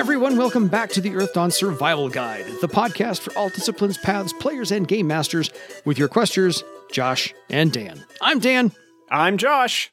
everyone, 0.00 0.38
welcome 0.38 0.66
back 0.66 0.88
to 0.88 0.98
the 1.02 1.10
Earthdawn 1.10 1.52
Survival 1.52 2.08
Guide, 2.08 2.46
the 2.62 2.66
podcast 2.66 3.20
for 3.20 3.36
all 3.36 3.50
disciplines, 3.50 3.98
paths, 3.98 4.32
players, 4.32 4.72
and 4.72 4.88
game 4.88 5.06
masters 5.06 5.50
with 5.84 5.98
your 5.98 6.08
questers, 6.08 6.62
Josh 6.90 7.34
and 7.50 7.70
Dan. 7.70 8.02
I'm 8.22 8.38
Dan. 8.38 8.72
I'm 9.10 9.36
Josh. 9.36 9.92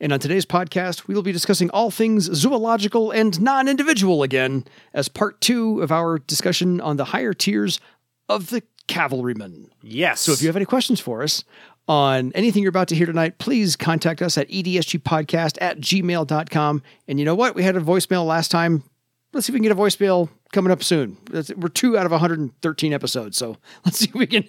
And 0.00 0.12
on 0.12 0.20
today's 0.20 0.44
podcast, 0.44 1.06
we 1.08 1.14
will 1.14 1.22
be 1.22 1.32
discussing 1.32 1.70
all 1.70 1.90
things 1.90 2.24
zoological 2.24 3.10
and 3.10 3.40
non 3.40 3.68
individual 3.68 4.22
again, 4.22 4.66
as 4.92 5.08
part 5.08 5.40
two 5.40 5.80
of 5.80 5.90
our 5.90 6.18
discussion 6.18 6.78
on 6.82 6.98
the 6.98 7.06
higher 7.06 7.32
tiers 7.32 7.80
of 8.28 8.50
the 8.50 8.62
cavalrymen. 8.86 9.70
Yes. 9.80 10.20
So 10.20 10.32
if 10.32 10.42
you 10.42 10.48
have 10.48 10.56
any 10.56 10.66
questions 10.66 11.00
for 11.00 11.22
us 11.22 11.42
on 11.88 12.32
anything 12.34 12.62
you're 12.62 12.68
about 12.68 12.88
to 12.88 12.94
hear 12.94 13.06
tonight, 13.06 13.38
please 13.38 13.76
contact 13.76 14.20
us 14.20 14.36
at 14.36 14.46
edsgpodcast 14.50 15.56
at 15.62 15.80
gmail.com. 15.80 16.82
And 17.08 17.18
you 17.18 17.24
know 17.24 17.34
what? 17.34 17.54
We 17.54 17.62
had 17.62 17.76
a 17.76 17.80
voicemail 17.80 18.26
last 18.26 18.50
time. 18.50 18.84
Let's 19.32 19.46
see 19.46 19.50
if 19.50 19.54
we 19.54 19.58
can 19.60 19.64
get 19.64 19.72
a 19.72 19.80
voicemail 19.80 20.28
coming 20.52 20.70
up 20.72 20.82
soon. 20.82 21.18
We're 21.56 21.68
two 21.68 21.98
out 21.98 22.06
of 22.06 22.12
113 22.12 22.92
episodes. 22.92 23.36
So 23.36 23.56
let's 23.84 23.98
see 23.98 24.08
if 24.08 24.14
we 24.14 24.26
can 24.26 24.44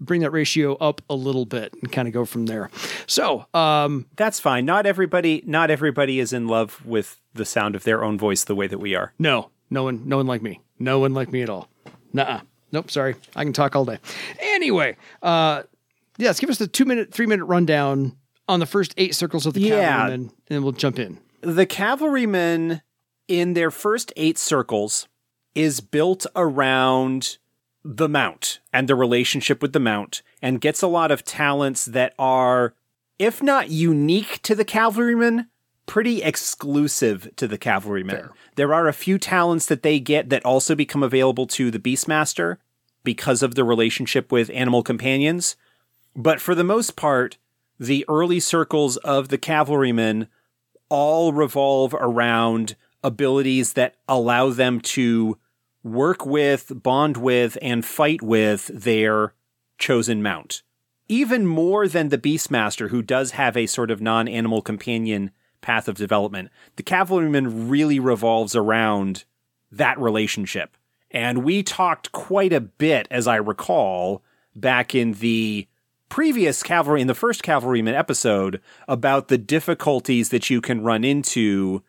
bring 0.00 0.20
that 0.22 0.30
ratio 0.30 0.74
up 0.76 1.00
a 1.10 1.14
little 1.14 1.44
bit 1.44 1.74
and 1.82 1.90
kind 1.90 2.06
of 2.08 2.14
go 2.14 2.24
from 2.24 2.46
there. 2.46 2.70
So, 3.06 3.46
um, 3.54 4.06
that's 4.16 4.38
fine. 4.40 4.64
Not 4.64 4.86
everybody 4.86 5.42
not 5.46 5.70
everybody 5.70 6.18
is 6.20 6.32
in 6.32 6.46
love 6.48 6.84
with 6.86 7.20
the 7.34 7.44
sound 7.44 7.74
of 7.74 7.84
their 7.84 8.04
own 8.04 8.18
voice 8.18 8.44
the 8.44 8.54
way 8.54 8.66
that 8.66 8.78
we 8.78 8.94
are. 8.94 9.12
No, 9.18 9.50
no 9.70 9.82
one, 9.84 10.02
no 10.08 10.16
one 10.18 10.26
like 10.26 10.42
me. 10.42 10.60
No 10.78 10.98
one 10.98 11.14
like 11.14 11.30
me 11.32 11.42
at 11.42 11.48
all. 11.50 11.68
Nuh-uh. 12.12 12.40
Nope. 12.72 12.90
Sorry, 12.90 13.14
I 13.36 13.44
can 13.44 13.52
talk 13.52 13.76
all 13.76 13.84
day. 13.84 13.98
Anyway, 14.40 14.96
uh, 15.22 15.62
yes, 16.16 16.40
give 16.40 16.48
us 16.50 16.58
the 16.58 16.66
two 16.66 16.84
minute, 16.84 17.12
three 17.12 17.26
minute 17.26 17.44
rundown 17.44 18.16
on 18.48 18.60
the 18.60 18.66
first 18.66 18.94
eight 18.96 19.14
circles 19.14 19.46
of 19.46 19.54
the 19.54 19.60
Yeah. 19.60 19.80
cavalrymen, 19.80 20.20
and 20.20 20.32
then 20.48 20.62
we'll 20.62 20.72
jump 20.72 20.98
in. 20.98 21.18
The 21.42 21.66
cavalrymen 21.66 22.82
in 23.32 23.54
their 23.54 23.70
first 23.70 24.12
8 24.14 24.36
circles 24.36 25.08
is 25.54 25.80
built 25.80 26.26
around 26.36 27.38
the 27.82 28.08
mount 28.08 28.60
and 28.72 28.88
the 28.88 28.94
relationship 28.94 29.62
with 29.62 29.72
the 29.72 29.80
mount 29.80 30.22
and 30.42 30.60
gets 30.60 30.82
a 30.82 30.86
lot 30.86 31.10
of 31.10 31.24
talents 31.24 31.86
that 31.86 32.14
are 32.18 32.74
if 33.18 33.42
not 33.42 33.70
unique 33.70 34.42
to 34.42 34.54
the 34.54 34.64
cavalryman, 34.64 35.48
pretty 35.86 36.22
exclusive 36.22 37.30
to 37.36 37.46
the 37.46 37.56
cavalryman. 37.56 38.16
Fair. 38.16 38.30
There 38.56 38.74
are 38.74 38.86
a 38.86 38.92
few 38.92 39.16
talents 39.16 39.66
that 39.66 39.82
they 39.82 39.98
get 39.98 40.28
that 40.30 40.44
also 40.44 40.74
become 40.74 41.02
available 41.02 41.46
to 41.48 41.70
the 41.70 41.78
beastmaster 41.78 42.58
because 43.04 43.42
of 43.42 43.54
the 43.54 43.64
relationship 43.64 44.30
with 44.30 44.50
animal 44.50 44.82
companions. 44.82 45.56
But 46.14 46.40
for 46.40 46.54
the 46.54 46.64
most 46.64 46.96
part, 46.96 47.38
the 47.78 48.04
early 48.08 48.40
circles 48.40 48.96
of 48.98 49.28
the 49.28 49.38
cavalrymen 49.38 50.28
all 50.88 51.32
revolve 51.32 51.94
around 51.94 52.76
abilities 53.02 53.74
that 53.74 53.96
allow 54.08 54.50
them 54.50 54.80
to 54.80 55.38
work 55.82 56.24
with, 56.24 56.72
bond 56.82 57.16
with, 57.16 57.58
and 57.60 57.84
fight 57.84 58.22
with 58.22 58.68
their 58.68 59.34
chosen 59.78 60.22
mount. 60.22 60.62
Even 61.08 61.46
more 61.46 61.88
than 61.88 62.08
the 62.08 62.18
Beastmaster, 62.18 62.88
who 62.88 63.02
does 63.02 63.32
have 63.32 63.56
a 63.56 63.66
sort 63.66 63.90
of 63.90 64.00
non 64.00 64.28
animal 64.28 64.62
companion 64.62 65.30
path 65.60 65.88
of 65.88 65.96
development, 65.96 66.50
the 66.76 66.82
cavalryman 66.82 67.68
really 67.68 67.98
revolves 67.98 68.54
around 68.54 69.24
that 69.70 69.98
relationship. 69.98 70.76
And 71.10 71.44
we 71.44 71.62
talked 71.62 72.12
quite 72.12 72.52
a 72.52 72.60
bit, 72.60 73.06
as 73.10 73.26
I 73.26 73.36
recall, 73.36 74.22
back 74.54 74.94
in 74.94 75.14
the 75.14 75.66
previous 76.08 76.62
cavalry, 76.62 77.00
in 77.00 77.06
the 77.06 77.14
first 77.14 77.42
cavalryman 77.42 77.94
episode, 77.94 78.60
about 78.88 79.28
the 79.28 79.38
difficulties 79.38 80.28
that 80.30 80.50
you 80.50 80.60
can 80.60 80.82
run 80.82 81.04
into 81.04 81.82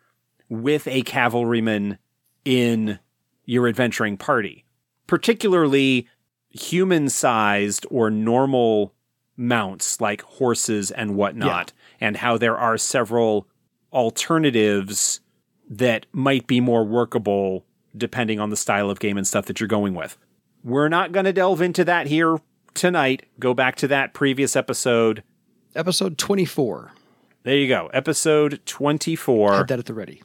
with 0.54 0.88
a 0.88 1.02
cavalryman 1.02 1.98
in 2.46 3.00
your 3.46 3.68
adventuring 3.68 4.18
party, 4.18 4.66
particularly 5.08 6.08
human 6.50 7.10
sized 7.10 7.86
or 7.90 8.12
normal 8.12 8.94
mounts 9.36 10.00
like 10.00 10.22
horses 10.22 10.92
and 10.92 11.16
whatnot, 11.16 11.74
and 12.00 12.18
how 12.18 12.38
there 12.38 12.56
are 12.56 12.78
several 12.78 13.48
alternatives 13.92 15.22
that 15.68 16.06
might 16.12 16.46
be 16.46 16.60
more 16.60 16.84
workable 16.84 17.66
depending 17.98 18.40
on 18.40 18.50
the 18.52 18.58
style 18.58 18.90
of 18.90 19.00
game 19.00 19.18
and 19.18 19.28
stuff 19.28 19.46
that 19.46 19.60
you're 19.60 19.68
going 19.68 19.96
with. 19.96 20.18
We're 20.64 20.90
not 20.90 21.12
going 21.12 21.26
to 21.26 21.34
delve 21.34 21.62
into 21.62 21.84
that 21.86 22.08
here 22.08 22.40
tonight. 22.76 23.26
Go 23.40 23.54
back 23.54 23.76
to 23.78 23.88
that 23.88 24.14
previous 24.14 24.56
episode. 24.56 25.24
Episode 25.76 26.18
24. 26.18 26.92
There 27.44 27.56
you 27.56 27.68
go. 27.68 27.88
Episode 27.94 28.62
24 28.66 29.54
Had 29.54 29.68
that 29.68 29.80
at 29.80 29.86
the 29.86 29.94
ready. 29.94 30.22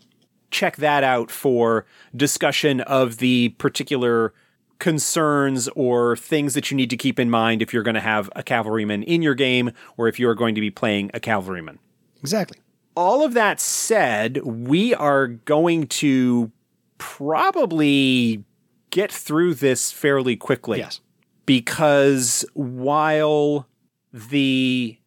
Check 0.51 0.77
that 0.77 1.05
out 1.05 1.31
for 1.31 1.85
discussion 2.17 2.81
of 2.83 3.19
the 3.19 3.51
particular 3.51 4.33
concerns 4.79 5.69
or 5.75 6.17
things 6.17 6.55
that 6.55 6.71
you 6.71 6.77
need 6.77 6.91
to 6.91 6.97
keep 6.97 7.19
in 7.19 7.29
mind 7.29 7.61
if 7.63 7.73
you're 7.75 7.83
going 7.83 7.95
to 7.95 8.01
have 8.01 8.31
a 8.37 8.43
cavalryman 8.43 9.03
in 9.03 9.23
your 9.23 9.35
game 9.35 9.71
or 9.97 10.07
if 10.09 10.19
you're 10.21 10.35
going 10.35 10.55
to 10.55 10.61
be 10.61 10.71
playing 10.71 11.11
a 11.15 11.21
cavalryman. 11.21 11.79
Exactly. 12.21 12.59
All 12.95 13.25
of 13.25 13.35
that 13.35 13.61
said, 13.61 14.39
we 14.45 14.95
are 14.95 15.27
going 15.27 15.87
to 15.89 16.51
probably 16.99 18.45
get 18.91 19.11
through 19.13 19.55
this 19.55 19.91
fairly 19.93 20.37
quickly 20.37 20.79
Yes. 20.79 21.01
because 21.47 22.45
while 22.55 23.67
the 24.13 24.98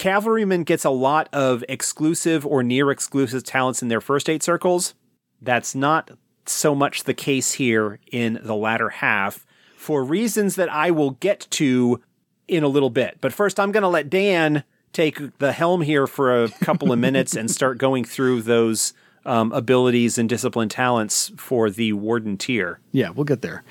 cavalryman 0.00 0.64
gets 0.64 0.86
a 0.86 0.90
lot 0.90 1.28
of 1.30 1.62
exclusive 1.68 2.46
or 2.46 2.62
near 2.62 2.90
exclusive 2.90 3.44
talents 3.44 3.82
in 3.82 3.88
their 3.88 4.00
first 4.00 4.30
eight 4.30 4.42
circles, 4.42 4.94
that's 5.42 5.74
not 5.74 6.12
so 6.46 6.74
much 6.74 7.04
the 7.04 7.12
case 7.12 7.52
here 7.52 8.00
in 8.10 8.40
the 8.42 8.56
latter 8.56 8.88
half 8.88 9.44
for 9.76 10.02
reasons 10.02 10.56
that 10.56 10.72
I 10.72 10.90
will 10.90 11.10
get 11.10 11.46
to 11.50 12.00
in 12.48 12.62
a 12.62 12.68
little 12.68 12.88
bit. 12.88 13.18
But 13.20 13.34
first, 13.34 13.60
I'm 13.60 13.72
going 13.72 13.82
to 13.82 13.88
let 13.88 14.08
Dan 14.08 14.64
take 14.94 15.36
the 15.36 15.52
helm 15.52 15.82
here 15.82 16.06
for 16.06 16.44
a 16.44 16.48
couple 16.48 16.92
of 16.92 16.98
minutes 16.98 17.36
and 17.36 17.50
start 17.50 17.76
going 17.86 18.04
through 18.04 18.40
those 18.40 18.94
um, 19.26 19.52
abilities 19.52 20.16
and 20.16 20.30
discipline 20.30 20.70
talents 20.70 21.30
for 21.36 21.68
the 21.68 21.92
warden 21.92 22.38
tier. 22.38 22.80
Yeah, 22.92 23.10
we'll 23.10 23.24
get 23.24 23.42
there. 23.42 23.64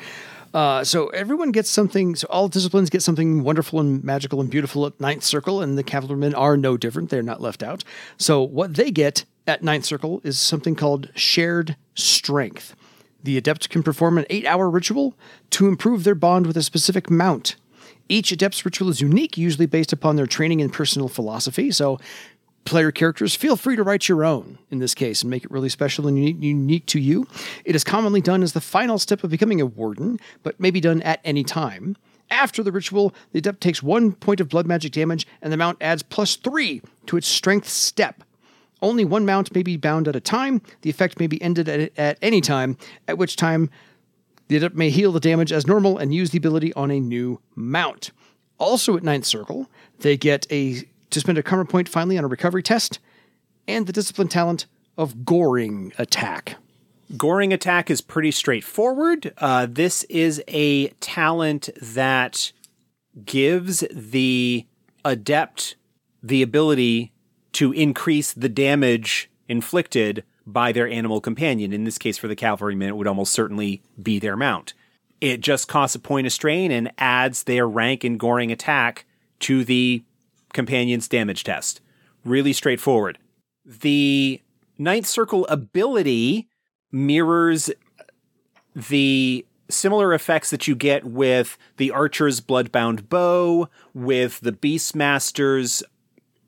Uh, 0.54 0.84
so 0.84 1.08
everyone 1.10 1.52
gets 1.52 1.70
something. 1.70 2.16
So 2.16 2.28
all 2.30 2.48
disciplines 2.48 2.90
get 2.90 3.04
something 3.04 3.44
wonderful 3.44 3.80
and 3.80 4.04
magical 4.04 4.42
and 4.42 4.50
beautiful 4.50 4.86
at 4.86 5.00
Ninth 5.00 5.24
Circle, 5.24 5.62
and 5.62 5.78
the 5.78 5.84
cavalrymen 5.84 6.34
are 6.34 6.58
no 6.58 6.78
different. 6.78 7.10
They're 7.10 7.22
not 7.22 7.42
left 7.42 7.62
out. 7.62 7.84
So 8.18 8.42
what 8.42 8.76
they 8.76 8.92
get 8.92 9.26
at 9.46 9.64
Ninth 9.64 9.86
Circle 9.86 10.22
is 10.24 10.40
something 10.40 10.76
called 10.76 11.10
shared 11.16 11.76
strength. 11.96 12.76
The 13.22 13.38
adept 13.38 13.70
can 13.70 13.84
perform 13.84 14.18
an 14.18 14.26
eight-hour 14.30 14.70
ritual 14.70 15.16
to 15.52 15.68
improve 15.68 16.04
their 16.04 16.16
bond 16.16 16.48
with 16.48 16.58
a 16.58 16.64
specific 16.64 17.10
mount. 17.10 17.56
Each 18.08 18.32
adept's 18.32 18.66
ritual 18.66 18.90
is 18.90 19.02
unique, 19.02 19.38
usually 19.38 19.68
based 19.68 19.94
upon 19.94 20.16
their 20.16 20.26
training 20.26 20.62
and 20.62 20.74
personal 20.74 21.10
philosophy. 21.10 21.70
So 21.70 22.00
player 22.66 22.92
characters, 22.92 23.36
feel 23.36 23.56
free 23.56 23.76
to 23.76 23.84
write 23.84 24.08
your 24.08 24.24
own 24.24 24.60
in 24.70 24.80
this 24.80 24.94
case 24.94 25.22
and 25.22 25.30
make 25.30 25.44
it 25.44 25.52
really 25.52 25.70
special 25.70 26.08
and 26.08 26.18
unique, 26.18 26.38
unique 26.42 26.86
to 26.88 27.00
you. 27.00 27.28
It 27.66 27.76
is 27.76 27.84
commonly 27.84 28.22
done 28.22 28.44
as 28.44 28.54
the 28.54 28.62
final 28.62 29.00
step 29.00 29.24
of 29.24 29.32
becoming 29.32 29.62
a 29.62 29.66
warden, 29.66 30.20
but 30.44 30.60
may 30.60 30.72
be 30.72 30.82
done 30.82 31.02
at 31.02 31.20
any 31.24 31.44
time. 31.44 31.98
After 32.32 32.62
the 32.62 32.72
ritual, 32.72 33.14
the 33.32 33.40
adept 33.40 33.62
takes 33.62 33.82
one 33.82 34.12
point 34.12 34.40
of 34.40 34.50
blood 34.50 34.68
magic 34.68 34.92
damage, 34.92 35.26
and 35.42 35.52
the 35.52 35.58
mount 35.58 35.78
adds 35.82 36.04
plus 36.04 36.36
three 36.36 36.82
to 37.08 37.18
its 37.18 37.28
strength 37.28 37.68
step. 37.68 38.24
Only 38.82 39.04
one 39.04 39.26
mount 39.26 39.54
may 39.54 39.64
be 39.64 39.78
bound 39.78 40.08
at 40.08 40.16
a 40.16 40.22
time. 40.22 40.62
The 40.82 40.90
effect 40.90 41.20
may 41.20 41.28
be 41.28 41.42
ended 41.42 41.68
at, 41.68 41.92
at 41.98 42.18
any 42.22 42.40
time, 42.40 42.78
at 43.08 43.18
which 43.18 43.36
time 43.36 43.70
the 44.48 44.58
adept 44.58 44.76
may 44.76 44.90
heal 44.90 45.12
the 45.12 45.20
damage 45.20 45.52
as 45.52 45.68
normal 45.68 45.98
and 45.98 46.14
use 46.14 46.30
the 46.30 46.38
ability 46.38 46.74
on 46.74 46.92
a 46.92 47.00
new 47.00 47.40
mount. 47.56 48.12
Also 48.58 48.96
at 48.96 49.04
Ninth 49.04 49.26
Circle, 49.26 49.70
they 50.00 50.18
get 50.18 50.46
a 50.52 50.84
to 51.10 51.20
spend 51.20 51.38
a 51.38 51.44
karma 51.44 51.66
point 51.66 51.90
finally 51.90 52.18
on 52.18 52.24
a 52.24 52.28
recovery 52.28 52.64
test, 52.64 53.00
and 53.68 53.88
the 53.88 53.94
discipline 53.94 54.28
talent 54.28 54.66
of 54.98 55.26
goring 55.26 55.94
attack. 55.98 56.56
Goring 57.18 57.54
attack 57.54 57.90
is 57.90 58.02
pretty 58.02 58.32
straightforward. 58.32 59.34
Uh, 59.38 59.68
this 59.70 60.04
is 60.04 60.44
a 60.48 60.90
talent 61.00 61.70
that 61.82 62.52
gives 63.26 63.84
the 63.92 64.66
adept 65.04 65.76
the 66.22 66.42
ability 66.42 67.12
to 67.54 67.72
increase 67.72 68.34
the 68.34 68.50
damage 68.50 69.30
inflicted 69.48 70.24
by 70.46 70.72
their 70.72 70.88
animal 70.88 71.22
companion. 71.22 71.74
In 71.74 71.84
this 71.84 71.98
case, 71.98 72.18
for 72.18 72.28
the 72.28 72.36
cavalryman, 72.36 72.90
it 72.90 72.96
would 72.96 73.08
almost 73.08 73.34
certainly 73.34 73.82
be 74.02 74.20
their 74.20 74.36
mount. 74.36 74.74
It 75.22 75.42
just 75.42 75.68
costs 75.68 75.96
a 75.96 76.00
point 76.00 76.28
of 76.28 76.34
strain 76.34 76.72
and 76.72 76.92
adds 76.98 77.44
their 77.44 77.68
rank 77.68 78.06
in 78.06 78.18
goring 78.18 78.52
attack 78.52 79.06
to 79.40 79.64
the 79.64 80.04
companion's 80.54 81.08
damage 81.08 81.44
test. 81.44 81.82
Really 82.26 82.54
straightforward. 82.54 83.18
The 83.66 84.42
ninth 84.78 85.08
circle 85.08 85.46
ability 85.48 86.48
mirrors 86.92 87.70
the 88.76 89.46
similar 89.70 90.14
effects 90.14 90.50
that 90.50 90.68
you 90.68 90.76
get 90.76 91.06
with 91.06 91.58
the 91.78 91.92
archer's 91.92 92.42
bloodbound 92.42 93.08
bow, 93.10 93.70
with 93.94 94.40
the 94.40 94.52
beastmaster's 94.52 95.84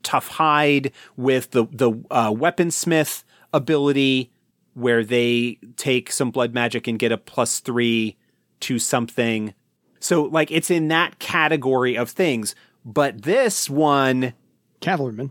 tough 0.02 0.28
hide, 0.28 0.90
with 1.16 1.52
the 1.52 1.66
the 1.70 1.92
uh, 2.10 2.32
weaponsmith 2.32 3.22
ability. 3.52 4.30
where 4.74 5.04
they 5.04 5.58
take 5.76 6.10
some 6.10 6.30
blood 6.30 6.54
magic 6.54 6.86
and 6.86 6.98
get 6.98 7.12
a 7.12 7.18
plus 7.18 7.60
three 7.60 8.16
to 8.60 8.78
something. 8.78 9.54
So, 10.00 10.24
like, 10.24 10.50
it's 10.50 10.70
in 10.70 10.88
that 10.88 11.18
category 11.18 11.96
of 11.96 12.10
things. 12.10 12.54
But 12.84 13.22
this 13.22 13.70
one, 13.70 14.32
Cavalryman. 14.80 15.30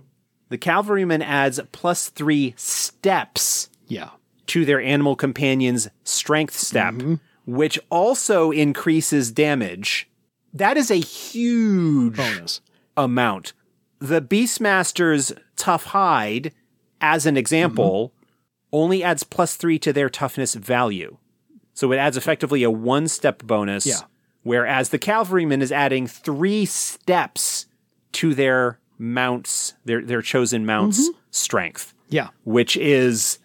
the 0.50 0.58
cavalryman 0.58 1.22
adds 1.22 1.60
plus 1.72 2.10
three 2.10 2.54
steps 2.58 3.70
Yeah. 3.88 4.12
to 4.48 4.64
their 4.66 4.82
animal 4.82 5.16
companion's 5.16 5.90
strength 6.04 6.58
step, 6.58 6.94
mm-hmm. 6.96 7.16
which 7.46 7.80
also 7.90 8.52
increases 8.52 9.32
damage. 9.32 10.10
That 10.54 10.78
is 10.78 10.92
a 10.92 10.96
huge 10.96 12.18
Bonus. 12.18 12.62
amount. 12.98 13.54
The 14.00 14.22
Beastmaster's 14.22 15.32
tough 15.56 15.86
hide, 15.86 16.54
as 17.00 17.26
an 17.26 17.38
example, 17.38 18.10
mm-hmm. 18.10 18.68
only 18.74 19.04
adds 19.04 19.24
plus 19.24 19.56
three 19.56 19.78
to 19.80 19.94
their 19.94 20.10
toughness 20.10 20.56
value. 20.56 21.18
So 21.74 21.92
it 21.92 21.98
adds 21.98 22.18
effectively 22.18 22.64
a 22.64 22.72
one 22.72 23.08
step 23.08 23.44
bonus. 23.44 23.86
Yeah. 23.86 24.00
Whereas 24.44 24.90
the 24.90 24.98
cavalryman 25.00 25.62
is 25.62 25.72
adding 25.72 26.08
three 26.08 26.66
steps 26.66 27.68
to 28.14 28.34
their 28.34 28.80
mounts, 28.98 29.74
their 29.86 30.02
their 30.04 30.22
chosen 30.22 30.66
mounts' 30.66 31.10
strength 31.32 31.94
Yeah. 32.10 32.30
which 32.44 32.76
is 32.78 33.40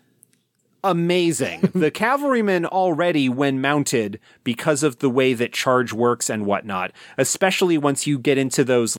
amazing. 0.84 1.60
the 1.74 1.90
cavalryman 1.90 2.64
already, 2.66 3.28
when 3.28 3.60
mounted, 3.60 4.20
because 4.44 4.82
of 4.82 4.98
the 4.98 5.10
way 5.10 5.34
that 5.34 5.52
charge 5.52 5.92
works 5.92 6.30
and 6.30 6.46
whatnot, 6.46 6.92
especially 7.18 7.76
once 7.78 8.06
you 8.06 8.18
get 8.18 8.38
into 8.38 8.64
those 8.64 8.98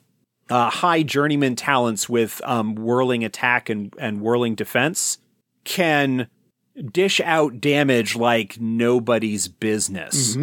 uh, 0.50 0.70
high 0.70 1.02
journeyman 1.02 1.56
talents 1.56 2.08
with 2.08 2.40
um, 2.44 2.74
whirling 2.74 3.24
attack 3.24 3.68
and, 3.68 3.92
and 3.98 4.20
whirling 4.20 4.54
defense, 4.54 5.18
can 5.64 6.28
dish 6.92 7.20
out 7.24 7.60
damage 7.60 8.16
like 8.16 8.60
nobody's 8.60 9.48
business. 9.48 10.36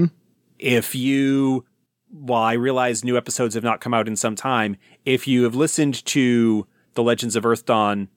If 0.65 0.95
you, 0.95 1.65
well, 2.11 2.41
I 2.41 2.53
realize 2.53 3.03
new 3.03 3.17
episodes 3.17 3.55
have 3.55 3.63
not 3.63 3.81
come 3.81 3.93
out 3.93 4.07
in 4.07 4.15
some 4.15 4.35
time. 4.35 4.77
If 5.05 5.27
you 5.27 5.43
have 5.43 5.55
listened 5.55 6.03
to 6.05 6.65
the 6.95 7.03
Legends 7.03 7.35
of 7.35 7.43
Earthdawn 7.43 8.07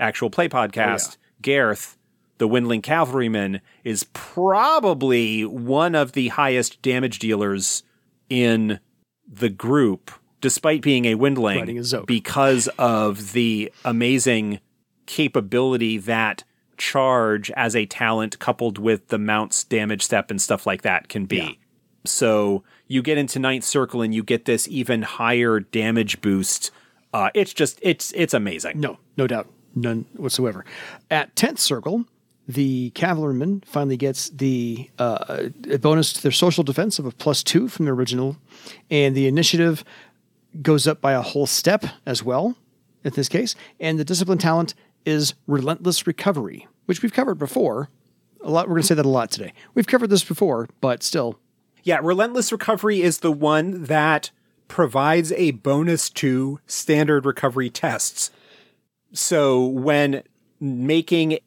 actual 0.00 0.30
play 0.30 0.46
oh, 0.46 0.48
podcast, 0.48 1.18
Gareth, 1.42 1.98
the 2.38 2.48
Windling 2.48 2.82
Cavalryman, 2.82 3.60
is 3.84 4.04
probably 4.12 5.44
one 5.44 5.94
of 5.94 6.12
the 6.12 6.28
highest 6.28 6.80
damage 6.82 7.18
dealers 7.18 7.82
in 8.30 8.80
the 9.30 9.50
group, 9.50 10.10
despite 10.40 10.80
being 10.80 11.04
a 11.04 11.14
Windling, 11.14 11.92
a 11.92 12.02
because 12.06 12.68
of 12.78 13.32
the 13.32 13.72
amazing 13.84 14.60
capability 15.06 15.98
that 15.98 16.44
charge 16.76 17.50
as 17.50 17.74
a 17.74 17.86
talent 17.86 18.38
coupled 18.38 18.78
with 18.78 19.08
the 19.08 19.18
mount's 19.18 19.64
damage 19.64 20.02
step 20.02 20.30
and 20.30 20.40
stuff 20.40 20.66
like 20.66 20.82
that 20.82 21.08
can 21.08 21.26
be. 21.26 21.36
Yeah. 21.36 21.50
So 22.04 22.62
you 22.86 23.02
get 23.02 23.18
into 23.18 23.38
ninth 23.38 23.64
circle 23.64 24.02
and 24.02 24.14
you 24.14 24.22
get 24.22 24.44
this 24.44 24.66
even 24.68 25.02
higher 25.02 25.60
damage 25.60 26.20
boost. 26.20 26.70
Uh, 27.12 27.30
it's 27.34 27.52
just 27.52 27.78
it's 27.82 28.12
it's 28.14 28.34
amazing. 28.34 28.80
No, 28.80 28.98
no 29.16 29.26
doubt. 29.26 29.48
None 29.74 30.06
whatsoever. 30.16 30.64
At 31.10 31.34
10th 31.36 31.58
circle, 31.58 32.04
the 32.46 32.90
cavalryman 32.90 33.62
finally 33.66 33.96
gets 33.96 34.30
the 34.30 34.90
uh, 34.98 35.48
bonus 35.80 36.14
to 36.14 36.22
their 36.22 36.32
social 36.32 36.64
defense 36.64 36.98
of 36.98 37.06
a 37.06 37.10
plus 37.10 37.42
two 37.42 37.68
from 37.68 37.84
the 37.84 37.92
original, 37.92 38.36
and 38.90 39.14
the 39.14 39.26
initiative 39.26 39.84
goes 40.62 40.86
up 40.86 41.00
by 41.00 41.12
a 41.12 41.22
whole 41.22 41.46
step 41.46 41.84
as 42.06 42.22
well 42.22 42.56
in 43.04 43.12
this 43.12 43.28
case. 43.28 43.54
And 43.78 43.98
the 43.98 44.04
discipline 44.04 44.38
talent 44.38 44.74
is 45.04 45.34
relentless 45.46 46.06
recovery, 46.06 46.66
which 46.86 47.02
we've 47.02 47.12
covered 47.12 47.36
before. 47.36 47.90
A 48.42 48.50
lot. 48.50 48.68
We're 48.68 48.74
going 48.74 48.82
to 48.82 48.88
say 48.88 48.94
that 48.94 49.06
a 49.06 49.08
lot 49.08 49.30
today. 49.30 49.52
We've 49.74 49.86
covered 49.86 50.10
this 50.10 50.24
before, 50.24 50.68
but 50.80 51.02
still, 51.02 51.38
Yeah, 51.88 52.00
relentless 52.02 52.52
recovery 52.52 53.00
is 53.00 53.20
the 53.20 53.32
one 53.32 53.84
that 53.84 54.30
provides 54.68 55.32
a 55.32 55.52
bonus 55.52 56.10
to 56.10 56.60
standard 56.66 57.24
recovery 57.24 57.70
tests. 57.70 58.30
So 59.14 59.64
when 59.64 60.22
making 60.60 61.38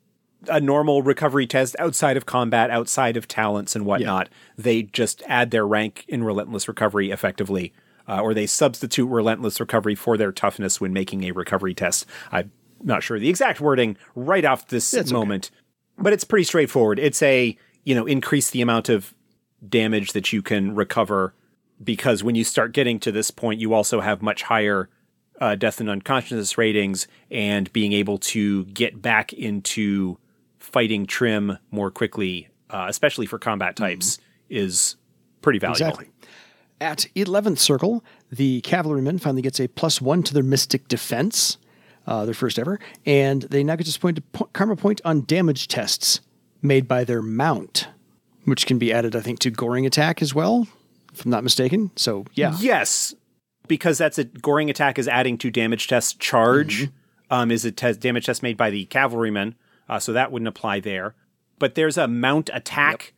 a 0.48 0.60
normal 0.60 1.04
recovery 1.04 1.46
test 1.46 1.76
outside 1.78 2.18
of 2.18 2.26
combat, 2.26 2.72
outside 2.72 3.18
of 3.18 3.28
talents 3.28 3.76
and 3.76 3.86
whatnot, 3.86 4.30
they 4.58 4.82
just 4.82 5.22
add 5.28 5.52
their 5.52 5.68
rank 5.68 6.06
in 6.08 6.24
relentless 6.24 6.68
recovery 6.68 7.12
effectively, 7.12 7.72
uh, 8.10 8.20
or 8.20 8.34
they 8.34 8.48
substitute 8.48 9.06
relentless 9.06 9.60
recovery 9.60 9.94
for 9.94 10.18
their 10.18 10.32
toughness 10.32 10.82
when 10.82 10.92
making 10.92 11.24
a 11.24 11.34
recovery 11.34 11.76
test. 11.76 12.08
I'm 12.32 12.52
not 12.82 13.04
sure 13.04 13.20
the 13.20 13.30
exact 13.30 13.62
wording 13.62 13.96
right 14.16 14.44
off 14.44 14.70
this 14.70 14.92
okay. 14.92 15.14
moment, 15.14 15.52
but 16.00 16.14
it's 16.14 16.24
pretty 16.24 16.46
straightforward. 16.46 16.98
It's 16.98 17.22
a 17.22 17.56
you 17.84 17.94
know 17.94 18.08
increase 18.08 18.50
the 18.50 18.64
amount 18.64 18.90
of 18.90 19.14
damage 19.68 20.14
that 20.14 20.34
you 20.34 20.42
can 20.42 20.76
recover 20.76 21.34
because 21.84 22.24
when 22.24 22.36
you 22.36 22.44
start 22.44 22.74
getting 22.74 23.00
to 23.00 23.12
this 23.12 23.32
point, 23.32 23.60
you 23.60 23.74
also 23.74 24.02
have 24.02 24.22
much 24.22 24.44
higher 24.44 24.90
uh, 25.40 25.56
death 25.56 25.80
and 25.80 25.90
unconsciousness 25.90 26.58
ratings, 26.58 27.08
and 27.32 27.74
being 27.74 27.94
able 27.94 28.20
to 28.20 28.64
get 28.66 29.02
back 29.02 29.34
into 29.34 30.18
fighting 30.60 31.08
trim 31.08 31.58
more 31.72 31.90
quickly, 31.90 32.48
uh, 32.70 32.86
especially 32.88 33.26
for 33.26 33.40
combat 33.40 33.76
types, 33.76 34.20
is 34.50 34.96
pretty 35.42 35.58
valuable. 35.58 35.88
Exactly. 35.88 36.10
At 36.80 37.08
11th 37.16 37.58
circle, 37.58 38.04
the 38.32 38.62
cavalryman 38.62 39.18
finally 39.18 39.42
gets 39.42 39.60
a 39.60 39.68
plus 39.68 40.00
one 40.00 40.24
to 40.24 40.34
their 40.34 40.44
mystic 40.44 40.88
defense, 40.88 41.58
uh, 42.06 42.26
their 42.26 42.34
first 42.34 42.60
ever, 42.60 42.80
and 43.06 43.44
they 43.44 43.64
now 43.64 43.76
get 43.76 43.86
this 43.86 43.98
point 43.98 44.20
po- 44.32 44.50
karma 44.54 44.76
point 44.76 45.02
on 45.04 45.26
damage 45.26 45.68
tests 45.68 46.22
made 46.62 46.88
by 46.88 47.04
their 47.04 47.22
mount, 47.24 47.88
which 48.46 48.66
can 48.66 48.78
be 48.78 48.92
added, 48.92 49.16
I 49.16 49.22
think, 49.22 49.40
to 49.40 49.52
goring 49.52 49.86
attack 49.86 50.22
as 50.22 50.34
well, 50.34 50.68
if 51.14 51.26
I'm 51.26 51.32
not 51.32 51.44
mistaken. 51.44 51.92
So 51.96 52.26
yeah, 52.34 52.56
Yes, 52.60 53.14
because 53.68 53.98
that's 53.98 54.18
a 54.18 54.26
goring 54.26 54.70
attack 54.70 55.00
is 55.00 55.08
adding 55.08 55.38
to 55.40 55.52
damage 55.52 55.88
test 55.88 56.20
charge. 56.20 56.90
Um, 57.30 57.50
is 57.50 57.64
a 57.64 57.72
te- 57.72 57.94
damage 57.94 58.26
test 58.26 58.44
made 58.44 58.58
by 58.58 58.70
the 58.70 58.84
cavalryman, 58.86 59.56
uh, 59.88 60.00
so 60.00 60.12
that 60.12 60.34
wouldn't 60.34 60.50
apply 60.50 60.82
there. 60.82 61.16
But 61.60 61.76
there's 61.76 61.98
a 61.98 62.06
mount 62.06 62.50
attack 62.54 63.14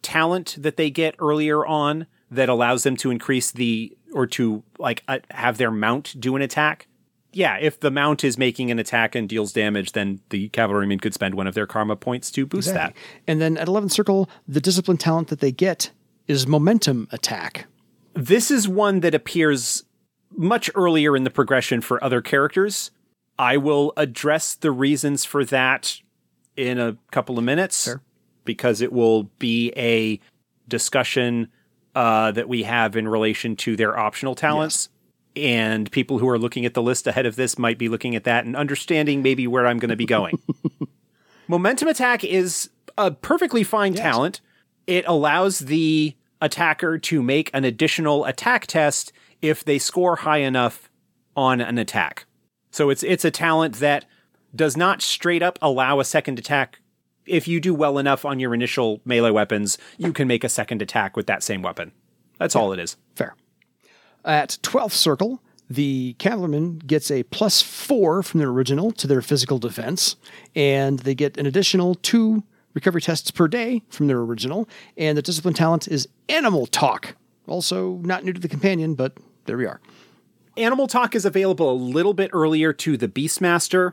talent 0.00 0.56
that 0.58 0.78
they 0.78 0.88
get 0.88 1.14
earlier 1.18 1.66
on 1.66 2.06
that 2.30 2.48
allows 2.48 2.82
them 2.84 2.96
to 2.96 3.10
increase 3.10 3.50
the 3.50 3.94
or 4.12 4.26
to 4.26 4.62
like 4.78 5.02
uh, 5.06 5.18
have 5.30 5.58
their 5.58 5.70
mount 5.70 6.18
do 6.18 6.34
an 6.34 6.40
attack. 6.40 6.86
Yeah, 7.32 7.58
if 7.60 7.80
the 7.80 7.90
mount 7.90 8.24
is 8.24 8.38
making 8.38 8.70
an 8.70 8.78
attack 8.78 9.14
and 9.14 9.28
deals 9.28 9.52
damage, 9.52 9.92
then 9.92 10.20
the 10.30 10.48
cavalryman 10.48 10.98
could 10.98 11.12
spend 11.12 11.34
one 11.34 11.46
of 11.46 11.54
their 11.54 11.66
karma 11.66 11.94
points 11.94 12.30
to 12.32 12.46
boost 12.46 12.72
that. 12.72 12.94
And 13.26 13.40
then 13.40 13.58
at 13.58 13.68
11th 13.68 13.92
circle, 13.92 14.30
the 14.46 14.60
discipline 14.60 14.96
talent 14.96 15.28
that 15.28 15.40
they 15.40 15.52
get 15.52 15.90
is 16.26 16.46
momentum 16.46 17.06
attack. 17.12 17.66
This 18.14 18.50
is 18.50 18.66
one 18.66 19.00
that 19.00 19.14
appears 19.14 19.84
much 20.36 20.70
earlier 20.74 21.16
in 21.16 21.24
the 21.24 21.30
progression 21.30 21.80
for 21.80 22.02
other 22.02 22.20
characters. 22.20 22.90
I 23.38 23.56
will 23.56 23.92
address 23.96 24.54
the 24.54 24.70
reasons 24.70 25.24
for 25.24 25.44
that 25.46 26.00
in 26.56 26.78
a 26.78 26.96
couple 27.10 27.38
of 27.38 27.44
minutes 27.44 27.84
Fair. 27.84 28.00
because 28.44 28.80
it 28.80 28.92
will 28.92 29.24
be 29.38 29.72
a 29.76 30.18
discussion 30.66 31.48
uh, 31.94 32.32
that 32.32 32.48
we 32.48 32.64
have 32.64 32.96
in 32.96 33.06
relation 33.06 33.56
to 33.56 33.76
their 33.76 33.98
optional 33.98 34.34
talents. 34.34 34.88
And 35.38 35.90
people 35.90 36.18
who 36.18 36.28
are 36.28 36.38
looking 36.38 36.64
at 36.66 36.74
the 36.74 36.82
list 36.82 37.06
ahead 37.06 37.26
of 37.26 37.36
this 37.36 37.58
might 37.58 37.78
be 37.78 37.88
looking 37.88 38.16
at 38.16 38.24
that 38.24 38.44
and 38.44 38.56
understanding 38.56 39.22
maybe 39.22 39.46
where 39.46 39.66
I'm 39.66 39.78
going 39.78 39.90
to 39.90 39.96
be 39.96 40.06
going. 40.06 40.38
Momentum 41.48 41.88
attack 41.88 42.24
is 42.24 42.70
a 42.96 43.10
perfectly 43.10 43.62
fine 43.62 43.94
talent. 43.94 44.40
It 44.86 45.04
allows 45.06 45.60
the 45.60 46.14
attacker 46.40 46.98
to 46.98 47.22
make 47.22 47.50
an 47.52 47.64
additional 47.64 48.24
attack 48.24 48.66
test 48.66 49.12
if 49.40 49.64
they 49.64 49.78
score 49.78 50.16
high 50.16 50.38
enough 50.38 50.90
on 51.36 51.60
an 51.60 51.78
attack. 51.78 52.26
So 52.70 52.90
it's 52.90 53.02
it's 53.02 53.24
a 53.24 53.30
talent 53.30 53.76
that 53.76 54.04
does 54.54 54.76
not 54.76 55.02
straight 55.02 55.42
up 55.42 55.58
allow 55.62 56.00
a 56.00 56.04
second 56.04 56.38
attack. 56.38 56.80
If 57.26 57.46
you 57.46 57.60
do 57.60 57.74
well 57.74 57.98
enough 57.98 58.24
on 58.24 58.40
your 58.40 58.54
initial 58.54 59.00
melee 59.04 59.30
weapons, 59.30 59.78
you 59.98 60.12
can 60.12 60.28
make 60.28 60.44
a 60.44 60.48
second 60.48 60.82
attack 60.82 61.16
with 61.16 61.26
that 61.26 61.42
same 61.42 61.62
weapon. 61.62 61.92
That's 62.38 62.56
all 62.56 62.72
it 62.72 62.78
is. 62.78 62.96
At 64.28 64.58
12th 64.62 64.92
circle, 64.92 65.42
the 65.70 66.14
cavalryman 66.18 66.78
gets 66.80 67.10
a 67.10 67.22
plus 67.24 67.62
four 67.62 68.22
from 68.22 68.40
their 68.40 68.50
original 68.50 68.92
to 68.92 69.06
their 69.06 69.22
physical 69.22 69.58
defense, 69.58 70.16
and 70.54 70.98
they 71.00 71.14
get 71.14 71.38
an 71.38 71.46
additional 71.46 71.94
two 71.94 72.44
recovery 72.74 73.00
tests 73.00 73.30
per 73.30 73.48
day 73.48 73.82
from 73.88 74.06
their 74.06 74.18
original. 74.18 74.68
And 74.98 75.16
the 75.16 75.22
discipline 75.22 75.54
talent 75.54 75.88
is 75.88 76.08
animal 76.28 76.66
talk. 76.66 77.16
Also, 77.46 77.96
not 78.02 78.22
new 78.22 78.34
to 78.34 78.40
the 78.40 78.48
companion, 78.48 78.94
but 78.94 79.16
there 79.46 79.56
we 79.56 79.64
are. 79.64 79.80
Animal 80.58 80.88
Talk 80.88 81.14
is 81.14 81.24
available 81.24 81.70
a 81.70 81.72
little 81.72 82.14
bit 82.14 82.30
earlier 82.32 82.72
to 82.74 82.96
the 82.96 83.08
Beastmaster. 83.08 83.92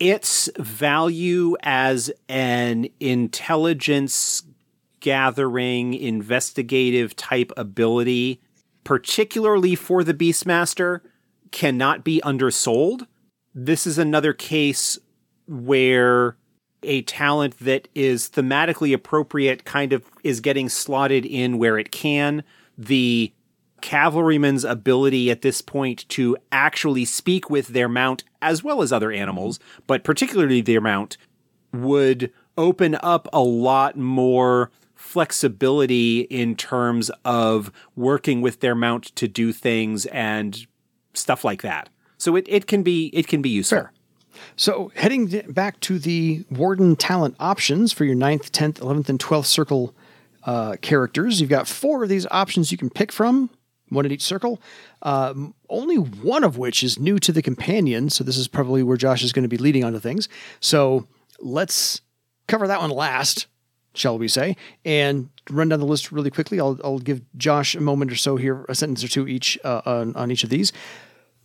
Its 0.00 0.50
value 0.58 1.56
as 1.62 2.10
an 2.28 2.88
intelligence 3.00 4.42
gathering, 5.00 5.94
investigative 5.94 7.14
type 7.14 7.52
ability, 7.56 8.40
particularly 8.86 9.74
for 9.74 10.04
the 10.04 10.14
Beastmaster, 10.14 11.00
cannot 11.50 12.04
be 12.04 12.20
undersold. 12.22 13.08
This 13.52 13.84
is 13.84 13.98
another 13.98 14.32
case 14.32 14.96
where 15.48 16.36
a 16.84 17.02
talent 17.02 17.58
that 17.58 17.88
is 17.96 18.28
thematically 18.28 18.94
appropriate 18.94 19.64
kind 19.64 19.92
of 19.92 20.04
is 20.22 20.40
getting 20.40 20.68
slotted 20.68 21.26
in 21.26 21.58
where 21.58 21.76
it 21.76 21.90
can. 21.90 22.44
The 22.78 23.32
cavalryman's 23.80 24.64
ability 24.64 25.32
at 25.32 25.42
this 25.42 25.60
point 25.60 26.08
to 26.10 26.36
actually 26.52 27.06
speak 27.06 27.50
with 27.50 27.68
their 27.68 27.88
mount 27.88 28.22
as 28.40 28.62
well 28.62 28.82
as 28.82 28.92
other 28.92 29.10
animals, 29.10 29.58
but 29.88 30.04
particularly 30.04 30.60
their 30.60 30.80
mount, 30.80 31.16
would 31.72 32.32
open 32.56 32.96
up 33.02 33.26
a 33.32 33.42
lot 33.42 33.96
more 33.96 34.70
flexibility 35.16 36.20
in 36.20 36.54
terms 36.54 37.10
of 37.24 37.72
working 37.94 38.42
with 38.42 38.60
their 38.60 38.74
mount 38.74 39.04
to 39.16 39.26
do 39.26 39.50
things 39.50 40.04
and 40.04 40.66
stuff 41.14 41.42
like 41.42 41.62
that. 41.62 41.88
So 42.18 42.36
it, 42.36 42.44
it 42.46 42.66
can 42.66 42.82
be 42.82 43.06
it 43.14 43.26
can 43.26 43.40
be 43.40 43.48
useful. 43.48 43.78
Fair. 43.78 43.92
So 44.56 44.92
heading 44.94 45.42
back 45.48 45.80
to 45.80 45.98
the 45.98 46.44
Warden 46.50 46.96
talent 46.96 47.34
options 47.40 47.94
for 47.94 48.04
your 48.04 48.14
9th, 48.14 48.50
10th, 48.50 48.80
11th, 48.80 49.08
and 49.08 49.18
12th 49.18 49.46
circle 49.46 49.94
uh, 50.44 50.76
characters, 50.82 51.40
you've 51.40 51.48
got 51.48 51.66
four 51.66 52.02
of 52.02 52.10
these 52.10 52.26
options 52.30 52.70
you 52.70 52.76
can 52.76 52.90
pick 52.90 53.10
from, 53.10 53.48
one 53.88 54.04
at 54.04 54.12
each 54.12 54.20
circle. 54.20 54.60
Um, 55.00 55.54
only 55.70 55.96
one 55.96 56.44
of 56.44 56.58
which 56.58 56.82
is 56.82 56.98
new 56.98 57.18
to 57.20 57.32
the 57.32 57.40
companion, 57.40 58.10
so 58.10 58.22
this 58.22 58.36
is 58.36 58.48
probably 58.48 58.82
where 58.82 58.98
Josh 58.98 59.24
is 59.24 59.32
going 59.32 59.44
to 59.44 59.48
be 59.48 59.56
leading 59.56 59.82
onto 59.82 59.98
things. 59.98 60.28
So 60.60 61.08
let's 61.40 62.02
cover 62.48 62.68
that 62.68 62.82
one 62.82 62.90
last, 62.90 63.46
shall 63.96 64.18
we 64.18 64.28
say, 64.28 64.56
and 64.84 65.28
run 65.50 65.68
down 65.68 65.80
the 65.80 65.86
list 65.86 66.12
really 66.12 66.30
quickly. 66.30 66.60
I'll, 66.60 66.78
I'll 66.84 66.98
give 66.98 67.22
Josh 67.36 67.74
a 67.74 67.80
moment 67.80 68.12
or 68.12 68.16
so 68.16 68.36
here, 68.36 68.64
a 68.68 68.74
sentence 68.74 69.02
or 69.02 69.08
two 69.08 69.26
each 69.26 69.58
uh, 69.64 69.82
on, 69.84 70.14
on 70.16 70.30
each 70.30 70.44
of 70.44 70.50
these. 70.50 70.72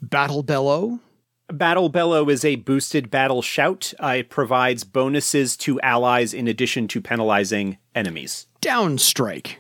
Battle 0.02 0.44
Bellow, 0.44 1.00
Battle 1.52 1.90
Bellow 1.90 2.30
is 2.30 2.46
a 2.46 2.56
boosted 2.56 3.12
battle 3.12 3.42
shout. 3.42 3.94
Uh, 4.02 4.16
it 4.20 4.30
provides 4.30 4.84
bonuses 4.84 5.58
to 5.58 5.80
allies 5.82 6.34
in 6.34 6.48
addition 6.48 6.88
to 6.90 7.02
penalizing 7.02 7.78
enemies. 7.94 8.48
Downstrike. 8.62 9.56